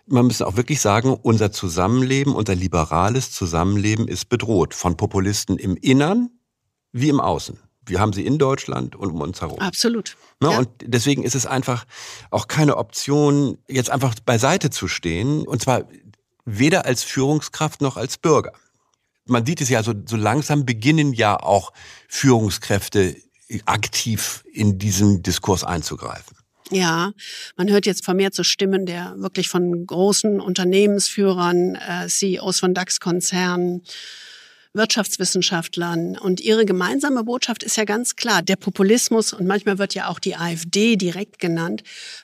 [0.06, 5.76] Man muss auch wirklich sagen, unser Zusammenleben, unser liberales Zusammenleben ist bedroht von Populisten im
[5.76, 6.30] Innern
[6.92, 7.58] wie im Außen.
[7.84, 9.58] Wir haben sie in Deutschland und um uns herum.
[9.58, 10.16] Absolut.
[10.42, 10.58] Ja.
[10.58, 11.84] Und deswegen ist es einfach
[12.30, 15.46] auch keine Option, jetzt einfach beiseite zu stehen.
[15.46, 15.84] Und zwar
[16.44, 18.52] weder als Führungskraft noch als Bürger.
[19.26, 21.72] Man sieht es ja, so, so langsam beginnen ja auch
[22.08, 23.16] Führungskräfte
[23.66, 26.36] aktiv in diesen Diskurs einzugreifen.
[26.70, 27.12] Ja,
[27.56, 33.82] man hört jetzt vermehrt so Stimmen der wirklich von großen Unternehmensführern, äh, CEOs von DAX-Konzernen,
[34.74, 36.16] Wirtschaftswissenschaftlern.
[36.16, 40.18] Und ihre gemeinsame Botschaft ist ja ganz klar, der Populismus, und manchmal wird ja auch
[40.18, 41.82] die AfD direkt genannt,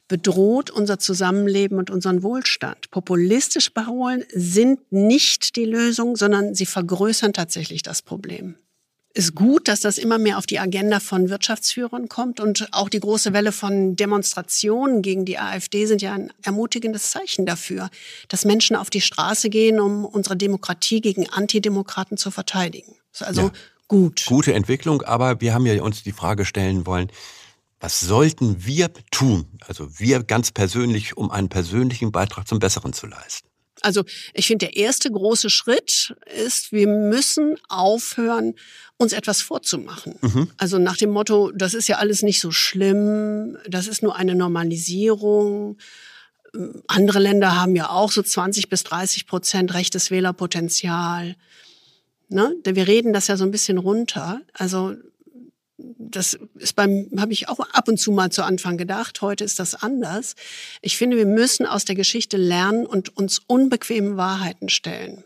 [0.08, 2.90] bedroht unser Zusammenleben und unseren Wohlstand.
[2.90, 8.56] Populistisch Parolen sind nicht die Lösung, sondern sie vergrößern tatsächlich das Problem
[9.18, 13.00] ist gut, dass das immer mehr auf die Agenda von Wirtschaftsführern kommt und auch die
[13.00, 17.90] große Welle von Demonstrationen gegen die AfD sind ja ein ermutigendes Zeichen dafür,
[18.28, 22.94] dass Menschen auf die Straße gehen, um unsere Demokratie gegen Antidemokraten zu verteidigen.
[23.18, 23.52] Also ja.
[23.88, 24.24] gut.
[24.26, 27.10] Gute Entwicklung, aber wir haben ja uns die Frage stellen wollen,
[27.80, 33.06] was sollten wir tun, also wir ganz persönlich, um einen persönlichen Beitrag zum Besseren zu
[33.08, 33.47] leisten?
[33.82, 34.04] Also
[34.34, 36.14] ich finde, der erste große Schritt
[36.44, 38.54] ist, wir müssen aufhören,
[38.96, 40.16] uns etwas vorzumachen.
[40.20, 40.50] Mhm.
[40.56, 44.34] Also nach dem Motto, das ist ja alles nicht so schlimm, das ist nur eine
[44.34, 45.78] Normalisierung.
[46.86, 51.36] Andere Länder haben ja auch so 20 bis 30 Prozent rechtes Wählerpotenzial.
[52.28, 52.54] Ne?
[52.64, 54.40] Wir reden das ja so ein bisschen runter.
[54.52, 54.94] Also
[55.78, 59.22] das ist beim, habe ich auch ab und zu mal zu Anfang gedacht.
[59.22, 60.34] Heute ist das anders.
[60.82, 65.24] Ich finde, wir müssen aus der Geschichte lernen und uns unbequemen Wahrheiten stellen.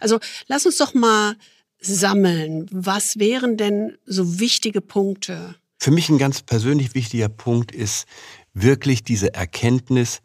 [0.00, 1.36] Also lass uns doch mal
[1.80, 2.66] sammeln.
[2.70, 5.56] Was wären denn so wichtige Punkte?
[5.78, 8.06] Für mich ein ganz persönlich wichtiger Punkt ist
[8.52, 10.20] wirklich diese Erkenntnis,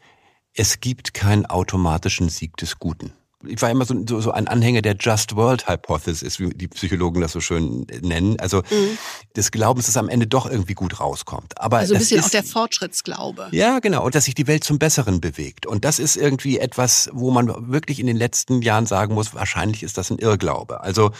[0.52, 3.12] es gibt keinen automatischen Sieg des Guten
[3.48, 7.20] ich war immer so, so, so ein Anhänger der Just World Hypothesis, wie die Psychologen
[7.20, 8.38] das so schön nennen.
[8.40, 8.98] Also mhm.
[9.36, 11.60] des Glaubens, dass am Ende doch irgendwie gut rauskommt.
[11.60, 13.48] Aber also ein bisschen ist, auch der Fortschrittsglaube.
[13.52, 14.04] Ja, genau.
[14.04, 15.66] Und dass sich die Welt zum Besseren bewegt.
[15.66, 19.82] Und das ist irgendwie etwas, wo man wirklich in den letzten Jahren sagen muss, wahrscheinlich
[19.82, 20.80] ist das ein Irrglaube.
[20.80, 21.12] Also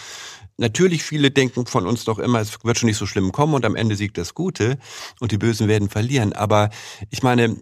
[0.59, 3.63] Natürlich, viele denken von uns doch immer, es wird schon nicht so schlimm kommen und
[3.63, 4.79] am Ende siegt das Gute
[5.19, 6.33] und die Bösen werden verlieren.
[6.33, 6.71] Aber
[7.11, 7.55] ich meine,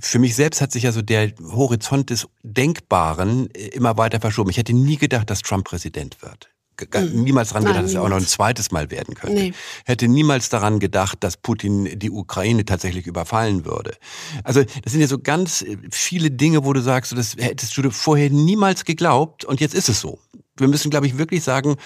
[0.00, 4.50] für mich selbst hat sich ja so der Horizont des Denkbaren äh, immer weiter verschoben.
[4.50, 6.48] Ich hätte nie gedacht, dass Trump Präsident wird.
[6.94, 7.22] Mhm.
[7.22, 9.34] Niemals daran gedacht, dass er auch noch ein zweites Mal werden könnte.
[9.34, 9.52] Nee.
[9.84, 13.94] Hätte niemals daran gedacht, dass Putin die Ukraine tatsächlich überfallen würde.
[14.42, 17.90] Also das sind ja so ganz äh, viele Dinge, wo du sagst, das hättest du
[17.90, 20.18] vorher niemals geglaubt und jetzt ist es so
[20.56, 21.76] wir müssen, glaube ich, wirklich sagen,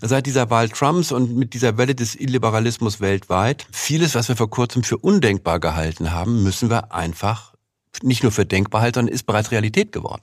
[0.00, 4.50] seit dieser Wahl Trumps und mit dieser Welle des Illiberalismus weltweit, vieles, was wir vor
[4.50, 7.54] kurzem für undenkbar gehalten haben, müssen wir einfach
[8.02, 10.22] nicht nur für denkbar halten, sondern ist bereits Realität geworden.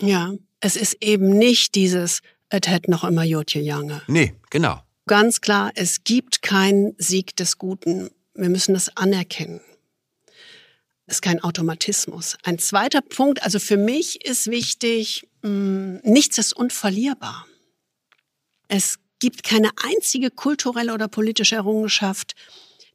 [0.00, 4.02] Ja, es ist eben nicht dieses, es hätte noch immer Jotje Jange.
[4.06, 4.80] Nee, genau.
[5.06, 8.10] Ganz klar, es gibt keinen Sieg des Guten.
[8.34, 9.60] Wir müssen das anerkennen.
[11.08, 12.36] Ist kein Automatismus.
[12.44, 17.46] Ein zweiter Punkt, also für mich ist wichtig, Mm, nichts ist unverlierbar.
[18.68, 22.34] Es gibt keine einzige kulturelle oder politische Errungenschaft,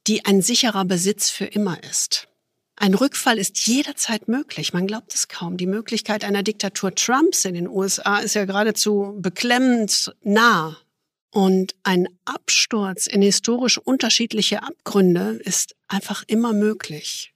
[0.07, 2.27] die ein sicherer Besitz für immer ist.
[2.75, 4.73] Ein Rückfall ist jederzeit möglich.
[4.73, 5.57] Man glaubt es kaum.
[5.57, 10.77] Die Möglichkeit einer Diktatur Trumps in den USA ist ja geradezu beklemmend nah.
[11.29, 17.32] Und ein Absturz in historisch unterschiedliche Abgründe ist einfach immer möglich.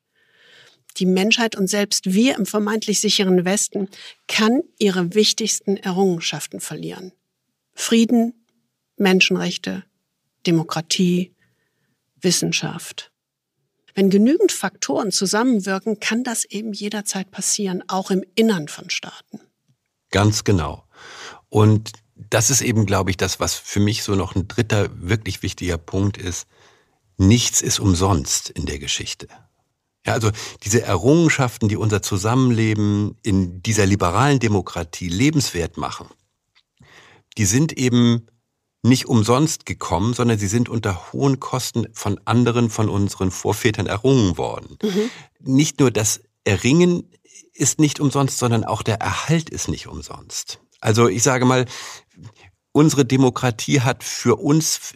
[1.00, 3.90] Die Menschheit und selbst wir im vermeintlich sicheren Westen
[4.28, 7.12] kann ihre wichtigsten Errungenschaften verlieren.
[7.74, 8.34] Frieden,
[8.98, 9.84] Menschenrechte,
[10.46, 11.36] Demokratie,
[12.20, 13.12] Wissenschaft.
[13.94, 19.40] Wenn genügend Faktoren zusammenwirken, kann das eben jederzeit passieren, auch im Innern von Staaten.
[20.12, 20.84] Ganz genau.
[21.50, 25.44] Und das ist eben, glaube ich, das, was für mich so noch ein dritter wirklich
[25.44, 26.48] wichtiger Punkt ist.
[27.18, 29.28] Nichts ist umsonst in der Geschichte.
[30.08, 30.32] Ja, also
[30.64, 36.08] diese Errungenschaften, die unser Zusammenleben in dieser liberalen Demokratie lebenswert machen,
[37.38, 38.26] die sind eben
[38.84, 44.38] nicht umsonst gekommen, sondern sie sind unter hohen Kosten von anderen, von unseren Vorvätern errungen
[44.38, 44.78] worden.
[44.82, 45.10] Mhm.
[45.42, 47.12] Nicht nur das Erringen
[47.54, 50.60] ist nicht umsonst, sondern auch der Erhalt ist nicht umsonst.
[50.80, 51.66] Also ich sage mal,
[52.72, 54.94] unsere Demokratie hat für uns,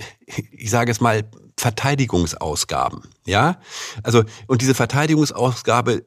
[0.52, 1.30] ich sage es mal,
[1.62, 3.04] Verteidigungsausgaben.
[3.26, 3.60] Ja,
[4.02, 6.06] also und diese Verteidigungsausgabe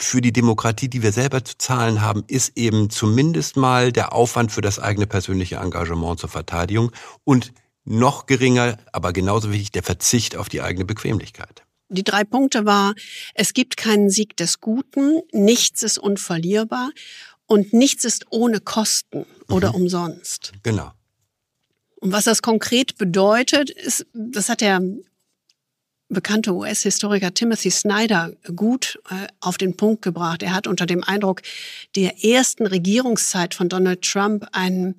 [0.00, 4.52] für die Demokratie, die wir selber zu zahlen haben, ist eben zumindest mal der Aufwand
[4.52, 6.92] für das eigene persönliche Engagement zur Verteidigung
[7.24, 7.52] und
[7.84, 11.64] noch geringer, aber genauso wichtig, der Verzicht auf die eigene Bequemlichkeit.
[11.88, 12.94] Die drei Punkte war,
[13.34, 16.90] es gibt keinen Sieg des Guten, nichts ist unverlierbar
[17.46, 19.82] und nichts ist ohne Kosten oder mhm.
[19.82, 20.52] umsonst.
[20.62, 20.92] Genau.
[22.02, 24.82] Und was das konkret bedeutet, ist, das hat der
[26.08, 30.42] bekannte US-Historiker Timothy Snyder gut äh, auf den Punkt gebracht.
[30.42, 31.42] Er hat unter dem Eindruck
[31.94, 34.96] der ersten Regierungszeit von Donald Trump ein,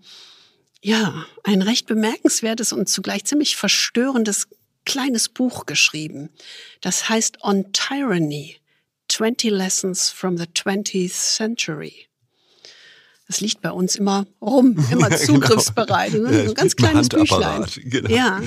[0.82, 4.48] ja, ein recht bemerkenswertes und zugleich ziemlich verstörendes
[4.86, 6.30] kleines Buch geschrieben.
[6.80, 8.56] Das heißt On Tyranny,
[9.10, 12.08] 20 Lessons from the 20th Century.
[13.28, 15.22] Das liegt bei uns immer rum, immer genau.
[15.22, 16.14] zugriffsbereit.
[16.14, 16.44] Ne?
[16.46, 17.66] So ein ganz kleines Büchlein.
[17.86, 18.10] Genau.
[18.10, 18.42] Ja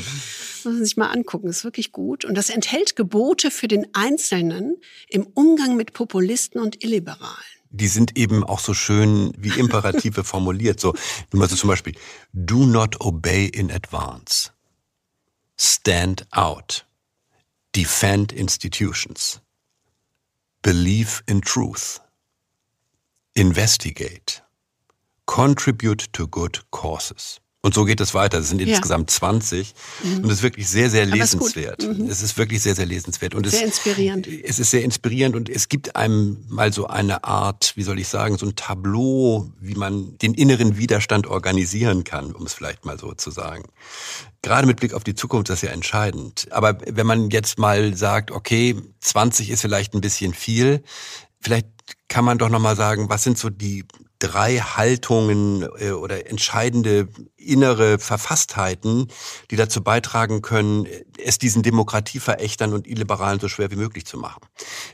[0.66, 1.48] muss man sich mal angucken.
[1.48, 2.24] Ist wirklich gut.
[2.24, 4.76] Und das enthält Gebote für den Einzelnen
[5.08, 7.20] im Umgang mit Populisten und Illiberalen.
[7.70, 10.80] Die sind eben auch so schön wie Imperative formuliert.
[10.80, 10.94] So,
[11.32, 11.94] nur mal so zum Beispiel,
[12.32, 14.50] do not obey in advance.
[15.58, 16.86] Stand out.
[17.74, 19.40] Defend institutions.
[20.62, 22.00] Believe in truth.
[23.34, 24.42] Investigate.
[25.26, 27.40] Contribute to good causes.
[27.66, 28.38] Und so geht es weiter.
[28.38, 28.68] Es sind ja.
[28.68, 29.74] insgesamt 20
[30.04, 30.16] mhm.
[30.18, 31.82] und es ist wirklich sehr, sehr lesenswert.
[31.82, 32.08] Ist mhm.
[32.08, 33.34] Es ist wirklich sehr, sehr lesenswert.
[33.34, 34.28] Und sehr es, inspirierend.
[34.28, 38.06] Es ist sehr inspirierend und es gibt einem mal so eine Art, wie soll ich
[38.06, 43.00] sagen, so ein Tableau, wie man den inneren Widerstand organisieren kann, um es vielleicht mal
[43.00, 43.64] so zu sagen.
[44.42, 46.46] Gerade mit Blick auf die Zukunft ist das ja entscheidend.
[46.52, 50.84] Aber wenn man jetzt mal sagt, okay, 20 ist vielleicht ein bisschen viel,
[51.40, 51.66] vielleicht
[52.06, 53.84] kann man doch noch mal sagen, was sind so die
[54.18, 59.08] drei Haltungen äh, oder entscheidende innere Verfasstheiten,
[59.50, 60.86] die dazu beitragen können,
[61.22, 64.40] es diesen Demokratieverächtern und Illiberalen so schwer wie möglich zu machen.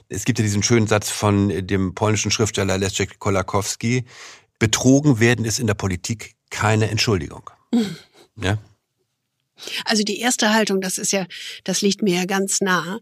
[0.08, 4.04] Es gibt ja diesen schönen Satz von dem polnischen Schriftsteller Leszek Kolakowski,
[4.58, 7.50] betrogen werden ist in der Politik keine Entschuldigung.
[7.72, 7.96] Mhm.
[8.40, 8.56] Ja?
[9.84, 11.26] Also die erste Haltung, das ist ja,
[11.64, 12.98] das liegt mir ja ganz nah.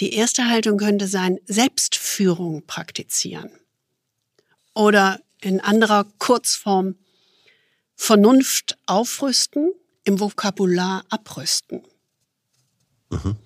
[0.00, 3.50] Die erste Haltung könnte sein, Selbstführung praktizieren.
[4.74, 6.96] Oder in anderer Kurzform
[7.96, 9.72] Vernunft aufrüsten,
[10.04, 11.82] im Vokabular abrüsten.
[13.10, 13.36] Mhm.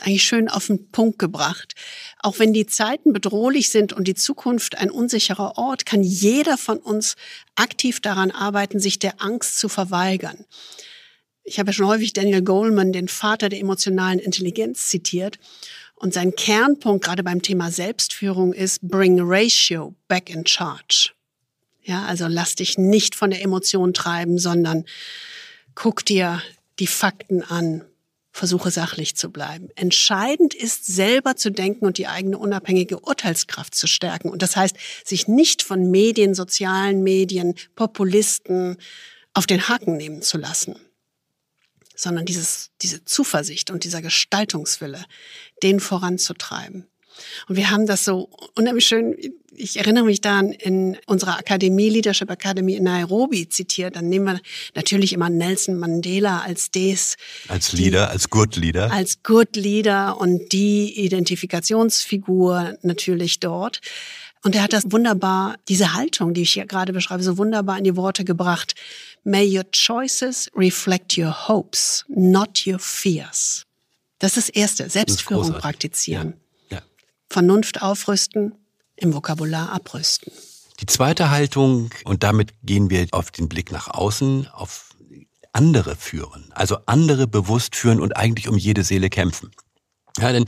[0.00, 1.74] Eigentlich schön auf den Punkt gebracht.
[2.18, 6.78] Auch wenn die Zeiten bedrohlich sind und die Zukunft ein unsicherer Ort, kann jeder von
[6.78, 7.14] uns
[7.54, 10.44] aktiv daran arbeiten, sich der Angst zu verweigern.
[11.44, 15.38] Ich habe ja schon häufig Daniel Goleman, den Vater der emotionalen Intelligenz, zitiert.
[15.94, 21.12] Und sein Kernpunkt gerade beim Thema Selbstführung ist Bring Ratio back in charge.
[21.84, 24.84] Ja, also lass dich nicht von der Emotion treiben, sondern
[25.74, 26.42] guck dir
[26.78, 27.84] die Fakten an.
[28.32, 29.68] Versuche sachlich zu bleiben.
[29.76, 34.28] Entscheidend ist, selber zu denken und die eigene unabhängige Urteilskraft zu stärken.
[34.28, 38.76] Und das heißt, sich nicht von Medien, sozialen Medien, Populisten
[39.34, 40.74] auf den Haken nehmen zu lassen,
[41.94, 45.04] sondern dieses, diese Zuversicht und dieser Gestaltungswille,
[45.62, 46.88] den voranzutreiben.
[47.48, 49.16] Und wir haben das so unheimlich schön,
[49.56, 54.40] ich erinnere mich daran, in unserer Akademie, Leadership Academy in Nairobi zitiert, dann nehmen wir
[54.74, 57.16] natürlich immer Nelson Mandela als des.
[57.48, 58.92] Als Leader, die, als Good Leader.
[58.92, 63.80] Als Good Leader und die Identifikationsfigur natürlich dort.
[64.42, 67.84] Und er hat das wunderbar, diese Haltung, die ich hier gerade beschreibe, so wunderbar in
[67.84, 68.74] die Worte gebracht.
[69.24, 73.64] May your choices reflect your hopes, not your fears.
[74.18, 76.30] Das ist das Erste, Selbstführung das praktizieren.
[76.30, 76.43] Ja.
[77.34, 78.54] Vernunft aufrüsten,
[78.94, 80.32] im Vokabular abrüsten.
[80.78, 84.90] Die zweite Haltung, und damit gehen wir auf den Blick nach außen, auf
[85.52, 89.50] andere führen, also andere bewusst führen und eigentlich um jede Seele kämpfen.
[90.20, 90.44] Ja, denn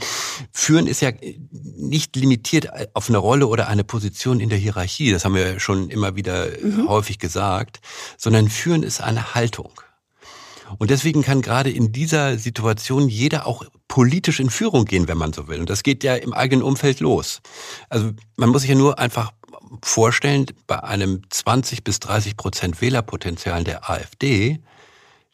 [0.53, 1.11] führen ist ja
[1.51, 5.11] nicht limitiert auf eine Rolle oder eine Position in der Hierarchie.
[5.11, 6.87] Das haben wir schon immer wieder mhm.
[6.87, 7.81] häufig gesagt,
[8.17, 9.73] sondern führen ist eine Haltung.
[10.77, 15.33] Und deswegen kann gerade in dieser Situation jeder auch politisch in Führung gehen, wenn man
[15.33, 15.59] so will.
[15.59, 17.41] Und das geht ja im eigenen Umfeld los.
[17.89, 19.31] Also man muss sich ja nur einfach
[19.83, 24.59] vorstellen, bei einem 20 bis 30 Prozent Wählerpotenzial der AfD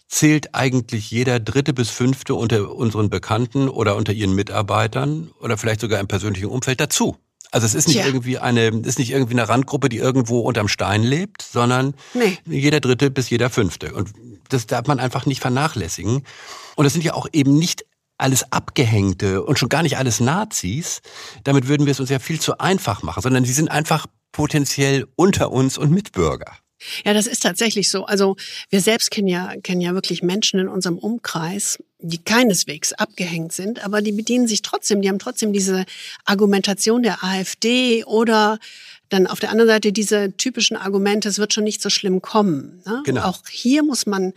[0.08, 5.82] zählt eigentlich jeder dritte bis fünfte unter unseren Bekannten oder unter ihren Mitarbeitern oder vielleicht
[5.82, 7.18] sogar im persönlichen Umfeld dazu.
[7.52, 8.08] Also es ist nicht Tja.
[8.08, 12.38] irgendwie eine, ist nicht irgendwie eine Randgruppe, die irgendwo unterm Stein lebt, sondern nee.
[12.46, 13.94] jeder dritte bis jeder fünfte.
[13.94, 14.12] Und
[14.50, 16.24] das darf man einfach nicht vernachlässigen.
[16.76, 17.86] Und das sind ja auch eben nicht
[18.18, 21.02] alles Abgehängte und schon gar nicht alles Nazis.
[21.44, 25.08] Damit würden wir es uns ja viel zu einfach machen, sondern sie sind einfach potenziell
[25.16, 26.58] unter uns und Mitbürger.
[27.06, 28.06] Ja, das ist tatsächlich so.
[28.06, 28.36] Also
[28.70, 33.84] wir selbst kennen ja, kennen ja wirklich Menschen in unserem Umkreis, die keineswegs abgehängt sind,
[33.84, 35.86] aber die bedienen sich trotzdem, die haben trotzdem diese
[36.26, 38.60] Argumentation der AfD oder
[39.14, 42.82] dann auf der anderen Seite diese typischen Argumente, es wird schon nicht so schlimm kommen.
[42.86, 43.04] Ne?
[43.06, 43.24] Genau.
[43.24, 44.34] Auch hier muss man,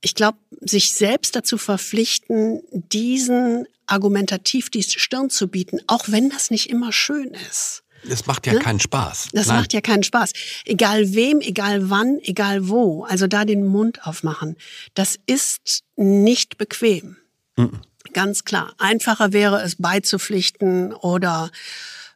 [0.00, 6.50] ich glaube, sich selbst dazu verpflichten, diesen argumentativ die Stirn zu bieten, auch wenn das
[6.50, 7.82] nicht immer schön ist.
[8.08, 8.60] Es macht ja ne?
[8.60, 9.28] keinen Spaß.
[9.32, 9.56] Das Nein.
[9.58, 10.32] macht ja keinen Spaß.
[10.64, 13.04] Egal wem, egal wann, egal wo.
[13.04, 14.56] Also da den Mund aufmachen.
[14.94, 17.16] Das ist nicht bequem.
[17.56, 17.80] Mhm.
[18.14, 18.72] Ganz klar.
[18.78, 21.50] Einfacher wäre es beizupflichten oder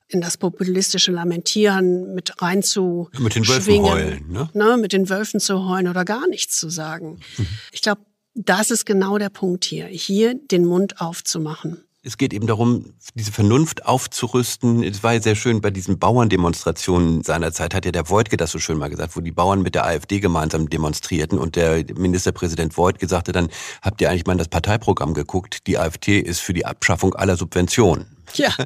[0.09, 4.51] in das populistische Lamentieren mit rein zu Mit den Wölfen heulen, ne?
[4.53, 4.77] ne?
[4.77, 7.21] Mit den Wölfen zu heulen oder gar nichts zu sagen.
[7.37, 7.47] Mhm.
[7.73, 8.03] Ich glaube,
[8.35, 9.87] das ist genau der Punkt hier.
[9.87, 14.83] Hier den Mund aufzumachen es geht eben darum, diese Vernunft aufzurüsten.
[14.83, 18.59] Es war ja sehr schön bei diesen Bauerndemonstrationen seinerzeit, hat ja der Voigtke das so
[18.59, 23.09] schön mal gesagt, wo die Bauern mit der AfD gemeinsam demonstrierten und der Ministerpräsident Voigtke
[23.09, 23.49] sagte dann,
[23.81, 25.67] habt ihr eigentlich mal in das Parteiprogramm geguckt?
[25.67, 28.07] Die AfD ist für die Abschaffung aller Subventionen.
[28.35, 28.51] Ja.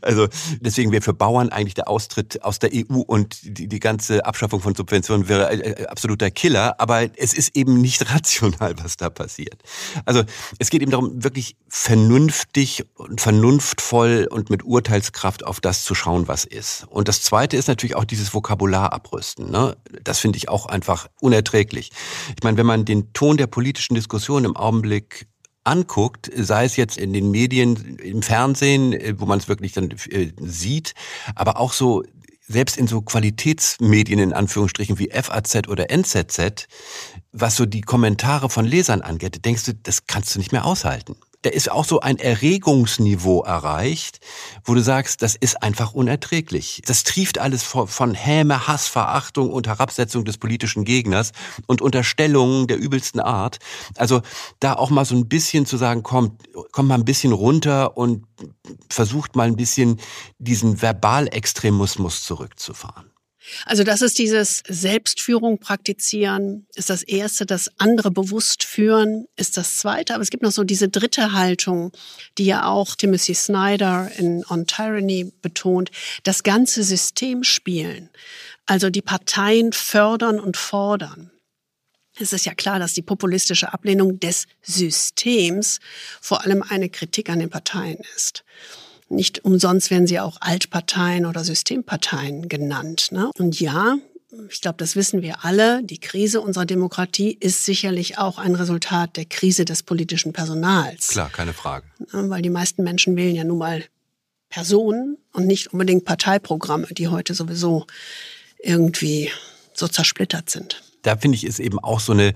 [0.00, 0.28] Also
[0.60, 4.60] deswegen wäre für Bauern eigentlich der Austritt aus der EU und die, die ganze Abschaffung
[4.60, 6.80] von Subventionen wäre äh, absoluter Killer.
[6.80, 9.62] Aber es ist eben nicht rational, was da passiert.
[10.04, 10.22] Also
[10.58, 16.28] es geht eben darum, wirklich vernünftig und vernunftvoll und mit Urteilskraft auf das zu schauen,
[16.28, 16.86] was ist.
[16.88, 19.50] Und das Zweite ist natürlich auch dieses Vokabular abrüsten.
[19.50, 19.76] Ne?
[20.02, 21.90] Das finde ich auch einfach unerträglich.
[22.36, 25.26] Ich meine, wenn man den Ton der politischen Diskussion im Augenblick
[25.64, 29.90] anguckt, sei es jetzt in den Medien, im Fernsehen, äh, wo man es wirklich dann
[30.10, 30.94] äh, sieht,
[31.34, 32.02] aber auch so
[32.48, 36.66] selbst in so Qualitätsmedien in Anführungsstrichen wie FAZ oder NZZ,
[37.32, 41.16] was so die Kommentare von Lesern angeht, denkst du, das kannst du nicht mehr aushalten
[41.42, 44.20] da ist auch so ein Erregungsniveau erreicht,
[44.64, 46.82] wo du sagst, das ist einfach unerträglich.
[46.86, 51.32] Das trieft alles von Häme, Hass, Verachtung und Herabsetzung des politischen Gegners
[51.66, 53.58] und Unterstellungen der übelsten Art.
[53.96, 54.22] Also
[54.60, 58.24] da auch mal so ein bisschen zu sagen, kommt, kommt mal ein bisschen runter und
[58.88, 60.00] versucht mal ein bisschen
[60.38, 63.11] diesen Verbalextremismus zurückzufahren.
[63.66, 67.46] Also das ist dieses Selbstführung praktizieren, ist das Erste.
[67.46, 70.14] Das andere bewusst führen ist das Zweite.
[70.14, 71.92] Aber es gibt noch so diese dritte Haltung,
[72.38, 75.90] die ja auch Timothy Snyder in On Tyranny betont,
[76.22, 78.10] das ganze System spielen.
[78.66, 81.30] Also die Parteien fördern und fordern.
[82.18, 85.80] Es ist ja klar, dass die populistische Ablehnung des Systems
[86.20, 88.44] vor allem eine Kritik an den Parteien ist.
[89.12, 93.08] Nicht umsonst werden sie auch Altparteien oder Systemparteien genannt.
[93.12, 93.30] Ne?
[93.38, 93.98] Und ja,
[94.48, 99.18] ich glaube, das wissen wir alle, die Krise unserer Demokratie ist sicherlich auch ein Resultat
[99.18, 101.08] der Krise des politischen Personals.
[101.08, 101.84] Klar, keine Frage.
[102.12, 102.30] Ne?
[102.30, 103.84] Weil die meisten Menschen wählen ja nun mal
[104.48, 107.86] Personen und nicht unbedingt Parteiprogramme, die heute sowieso
[108.62, 109.30] irgendwie
[109.74, 110.82] so zersplittert sind.
[111.02, 112.32] Da finde ich, ist eben auch so eine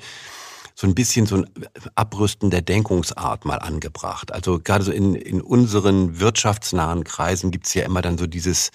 [0.78, 1.46] so ein bisschen so ein
[1.94, 4.30] Abrüsten der Denkungsart mal angebracht.
[4.30, 8.70] Also gerade so in, in unseren wirtschaftsnahen Kreisen gibt's ja immer dann so dieses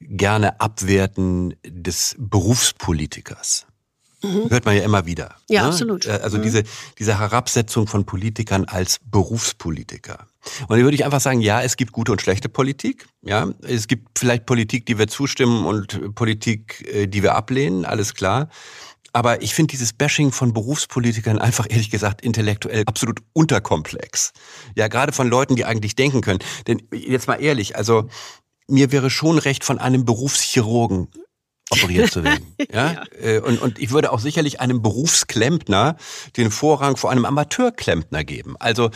[0.00, 3.66] gerne Abwerten des Berufspolitikers.
[4.22, 4.48] Mhm.
[4.48, 5.34] Hört man ja immer wieder.
[5.48, 5.68] Ja, ne?
[5.68, 6.06] absolut.
[6.06, 6.42] Äh, also mhm.
[6.42, 6.62] diese,
[7.00, 10.28] diese Herabsetzung von Politikern als Berufspolitiker.
[10.68, 13.06] Und da würde ich einfach sagen, ja, es gibt gute und schlechte Politik.
[13.22, 18.14] Ja, es gibt vielleicht Politik, die wir zustimmen und Politik, äh, die wir ablehnen, alles
[18.14, 18.48] klar.
[19.14, 24.32] Aber ich finde dieses Bashing von Berufspolitikern einfach ehrlich gesagt intellektuell absolut unterkomplex.
[24.74, 26.40] Ja, gerade von Leuten, die eigentlich denken können.
[26.66, 28.08] Denn jetzt mal ehrlich, also
[28.66, 31.08] mir wäre schon recht von einem Berufschirurgen
[31.70, 32.54] operiert zu werden.
[32.72, 32.92] ja?
[32.92, 33.04] ja.
[33.20, 35.96] Äh, und, und ich würde auch sicherlich einem Berufsklempner
[36.36, 38.56] den Vorrang vor einem Amateurklempner geben.
[38.58, 38.90] Also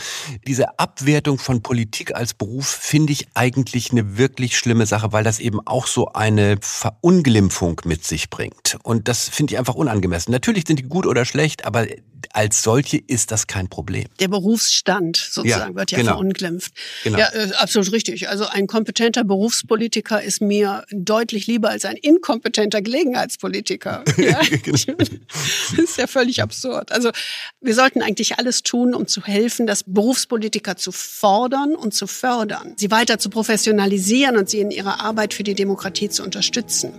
[0.47, 5.39] diese Abwertung von Politik als Beruf finde ich eigentlich eine wirklich schlimme Sache, weil das
[5.39, 8.77] eben auch so eine Verunglimpfung mit sich bringt.
[8.83, 10.31] Und das finde ich einfach unangemessen.
[10.31, 11.87] Natürlich sind die gut oder schlecht, aber
[12.33, 14.05] als solche ist das kein Problem.
[14.19, 16.11] Der Berufsstand sozusagen ja, wird ja genau.
[16.11, 16.73] verunglimpft.
[17.03, 17.17] Genau.
[17.17, 18.29] Ja, äh, absolut richtig.
[18.29, 24.03] Also ein kompetenter Berufspolitiker ist mir deutlich lieber als ein inkompetenter Gelegenheitspolitiker.
[24.19, 24.41] Ja?
[24.63, 24.97] Genau.
[24.97, 26.91] das ist ja völlig absurd.
[26.91, 27.11] Also
[27.61, 32.73] wir sollten eigentlich alles tun, um zu helfen, das Berufspolitiker zu fordern und zu fördern,
[32.75, 36.91] sie weiter zu professionalisieren und sie in ihrer Arbeit für die Demokratie zu unterstützen.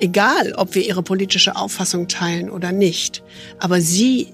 [0.00, 3.22] Egal, ob wir ihre politische Auffassung teilen oder nicht.
[3.58, 4.28] Aber sie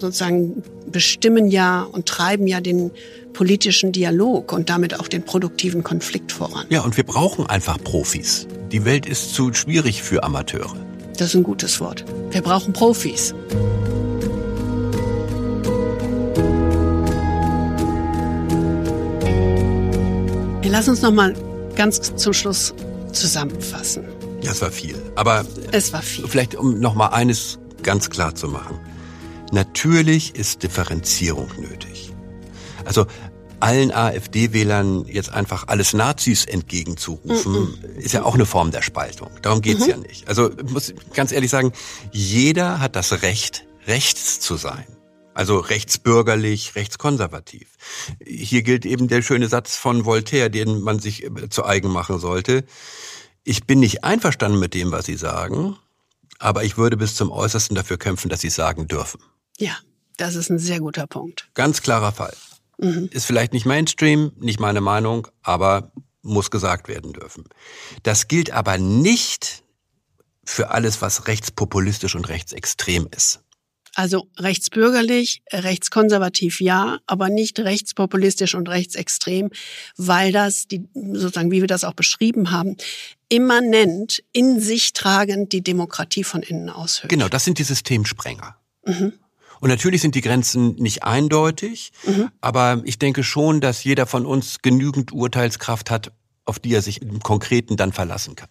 [0.00, 2.90] sozusagen bestimmen ja und treiben ja den
[3.32, 6.66] politischen Dialog und damit auch den produktiven Konflikt voran.
[6.70, 8.46] Ja, und wir brauchen einfach Profis.
[8.72, 10.76] Die Welt ist zu schwierig für Amateure.
[11.16, 12.04] Das ist ein gutes Wort.
[12.30, 13.34] Wir brauchen Profis.
[20.62, 21.34] Wir lassen uns noch mal
[21.76, 22.74] ganz zum Schluss
[23.12, 24.04] zusammenfassen.
[24.42, 24.96] Ja, es war viel.
[25.16, 26.26] Aber es war viel.
[26.28, 28.78] Vielleicht um noch mal eines ganz klar zu machen.
[29.52, 32.12] Natürlich ist Differenzierung nötig.
[32.84, 33.06] Also
[33.60, 37.98] allen AfD-Wählern jetzt einfach alles Nazis entgegenzurufen, mhm.
[37.98, 39.30] ist ja auch eine Form der Spaltung.
[39.42, 39.90] Darum geht's mhm.
[39.90, 40.28] ja nicht.
[40.28, 41.72] Also ich muss ganz ehrlich sagen,
[42.12, 44.86] jeder hat das Recht, rechts zu sein.
[45.34, 47.68] Also rechtsbürgerlich, rechtskonservativ.
[48.24, 52.18] Hier gilt eben der schöne Satz von Voltaire, den man sich äh, zu eigen machen
[52.18, 52.64] sollte.
[53.44, 55.76] Ich bin nicht einverstanden mit dem, was Sie sagen,
[56.40, 59.20] aber ich würde bis zum Äußersten dafür kämpfen, dass Sie sagen dürfen.
[59.58, 59.76] Ja,
[60.16, 61.48] das ist ein sehr guter Punkt.
[61.54, 62.34] Ganz klarer Fall.
[62.78, 63.08] Mhm.
[63.12, 67.44] Ist vielleicht nicht Mainstream, nicht meine Meinung, aber muss gesagt werden dürfen.
[68.02, 69.64] Das gilt aber nicht
[70.44, 73.40] für alles, was rechtspopulistisch und rechtsextrem ist.
[73.94, 79.50] Also rechtsbürgerlich, rechtskonservativ ja, aber nicht rechtspopulistisch und rechtsextrem,
[79.96, 82.76] weil das, die, sozusagen, wie wir das auch beschrieben haben,
[83.28, 87.10] immanent, in sich tragend die Demokratie von innen aushöhlt.
[87.10, 88.56] Genau, das sind die Systemsprenger.
[88.86, 89.14] Mhm.
[89.60, 92.30] Und natürlich sind die Grenzen nicht eindeutig, mhm.
[92.40, 96.12] aber ich denke schon, dass jeder von uns genügend Urteilskraft hat,
[96.44, 98.48] auf die er sich im Konkreten dann verlassen kann.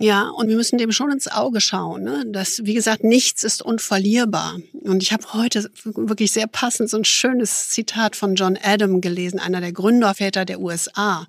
[0.00, 2.04] Ja, und wir müssen dem schon ins Auge schauen.
[2.04, 2.24] Ne?
[2.28, 4.58] Dass, wie gesagt, nichts ist unverlierbar.
[4.84, 9.40] Und ich habe heute wirklich sehr passend so ein schönes Zitat von John Adam gelesen,
[9.40, 11.26] einer der Gründerväter der USA,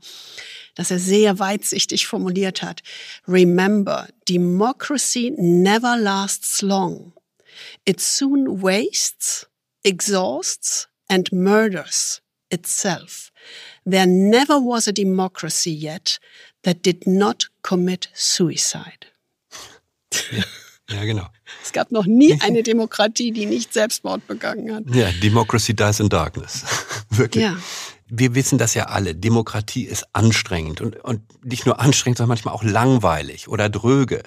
[0.76, 2.82] das er sehr weitsichtig formuliert hat.
[3.28, 7.14] Remember, democracy never lasts long.
[7.90, 9.48] It soon wastes,
[9.84, 12.22] exhausts, and murders
[12.52, 13.32] itself.
[13.84, 16.20] There never was a democracy yet
[16.62, 19.08] that did not commit suicide.
[20.32, 20.44] Ja,
[20.92, 21.30] ja, genau.
[21.64, 24.84] Es gab noch nie eine Demokratie, die nicht Selbstmord begangen hat.
[24.94, 26.64] Ja, Democracy dies in darkness.
[27.10, 27.44] Wirklich.
[27.44, 27.58] Ja.
[28.06, 29.16] Wir wissen das ja alle.
[29.16, 34.22] Demokratie ist anstrengend und, und nicht nur anstrengend, sondern manchmal auch langweilig oder dröge.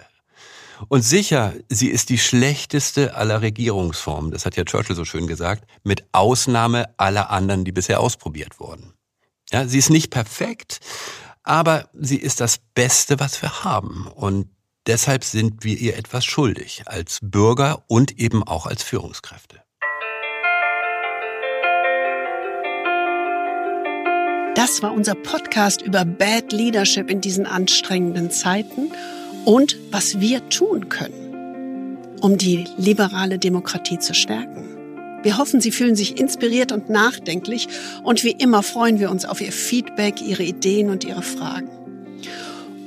[0.88, 5.64] Und sicher, sie ist die schlechteste aller Regierungsformen, das hat ja Churchill so schön gesagt,
[5.84, 8.94] mit Ausnahme aller anderen, die bisher ausprobiert wurden.
[9.50, 10.80] Ja, sie ist nicht perfekt,
[11.42, 14.06] aber sie ist das Beste, was wir haben.
[14.06, 14.48] Und
[14.86, 19.62] deshalb sind wir ihr etwas schuldig, als Bürger und eben auch als Führungskräfte.
[24.54, 28.92] Das war unser Podcast über Bad Leadership in diesen anstrengenden Zeiten
[29.44, 34.68] und was wir tun können, um die liberale Demokratie zu stärken.
[35.22, 37.68] Wir hoffen, Sie fühlen sich inspiriert und nachdenklich
[38.02, 41.68] und wie immer freuen wir uns auf Ihr Feedback, Ihre Ideen und Ihre Fragen.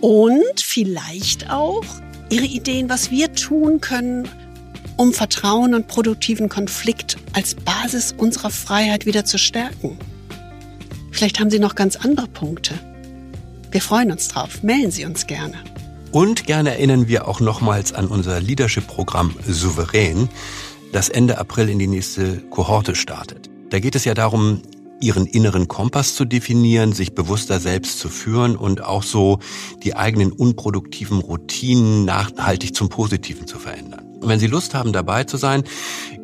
[0.01, 1.85] Und vielleicht auch
[2.29, 4.27] Ihre Ideen, was wir tun können,
[4.97, 9.97] um Vertrauen und produktiven Konflikt als Basis unserer Freiheit wieder zu stärken.
[11.11, 12.73] Vielleicht haben Sie noch ganz andere Punkte.
[13.71, 14.63] Wir freuen uns drauf.
[14.63, 15.55] Melden Sie uns gerne.
[16.15, 20.29] Und gerne erinnern wir auch nochmals an unser Leadership-Programm Souverän,
[20.93, 23.49] das Ende April in die nächste Kohorte startet.
[23.69, 24.61] Da geht es ja darum,
[25.01, 29.39] ihren inneren Kompass zu definieren, sich bewusster selbst zu führen und auch so
[29.83, 34.04] die eigenen unproduktiven Routinen nachhaltig zum Positiven zu verändern.
[34.25, 35.63] Und wenn Sie Lust haben, dabei zu sein,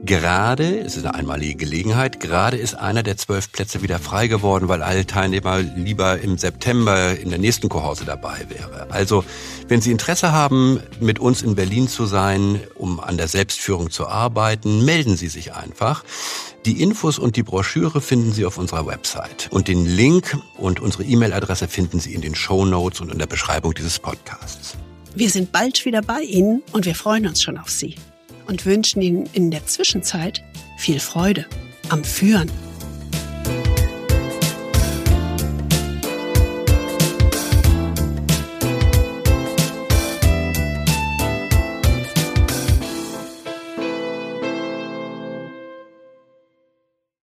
[0.03, 4.68] Gerade, es ist eine einmalige Gelegenheit, gerade ist einer der zwölf Plätze wieder frei geworden,
[4.68, 8.88] weil alle Teilnehmer lieber im September in der nächsten Kohorte dabei wäre.
[8.90, 9.23] Also,
[9.68, 14.07] wenn Sie Interesse haben, mit uns in Berlin zu sein, um an der Selbstführung zu
[14.07, 16.03] arbeiten, melden Sie sich einfach.
[16.65, 19.49] Die Infos und die Broschüre finden Sie auf unserer Website.
[19.52, 23.28] Und den Link und unsere E-Mail-Adresse finden Sie in den Show Notes und in der
[23.28, 24.78] Beschreibung dieses Podcasts.
[25.13, 27.95] Wir sind bald wieder bei Ihnen und wir freuen uns schon auf Sie
[28.47, 30.41] und wünschen Ihnen in der Zwischenzeit
[30.77, 31.45] viel Freude
[31.89, 32.49] am Führen.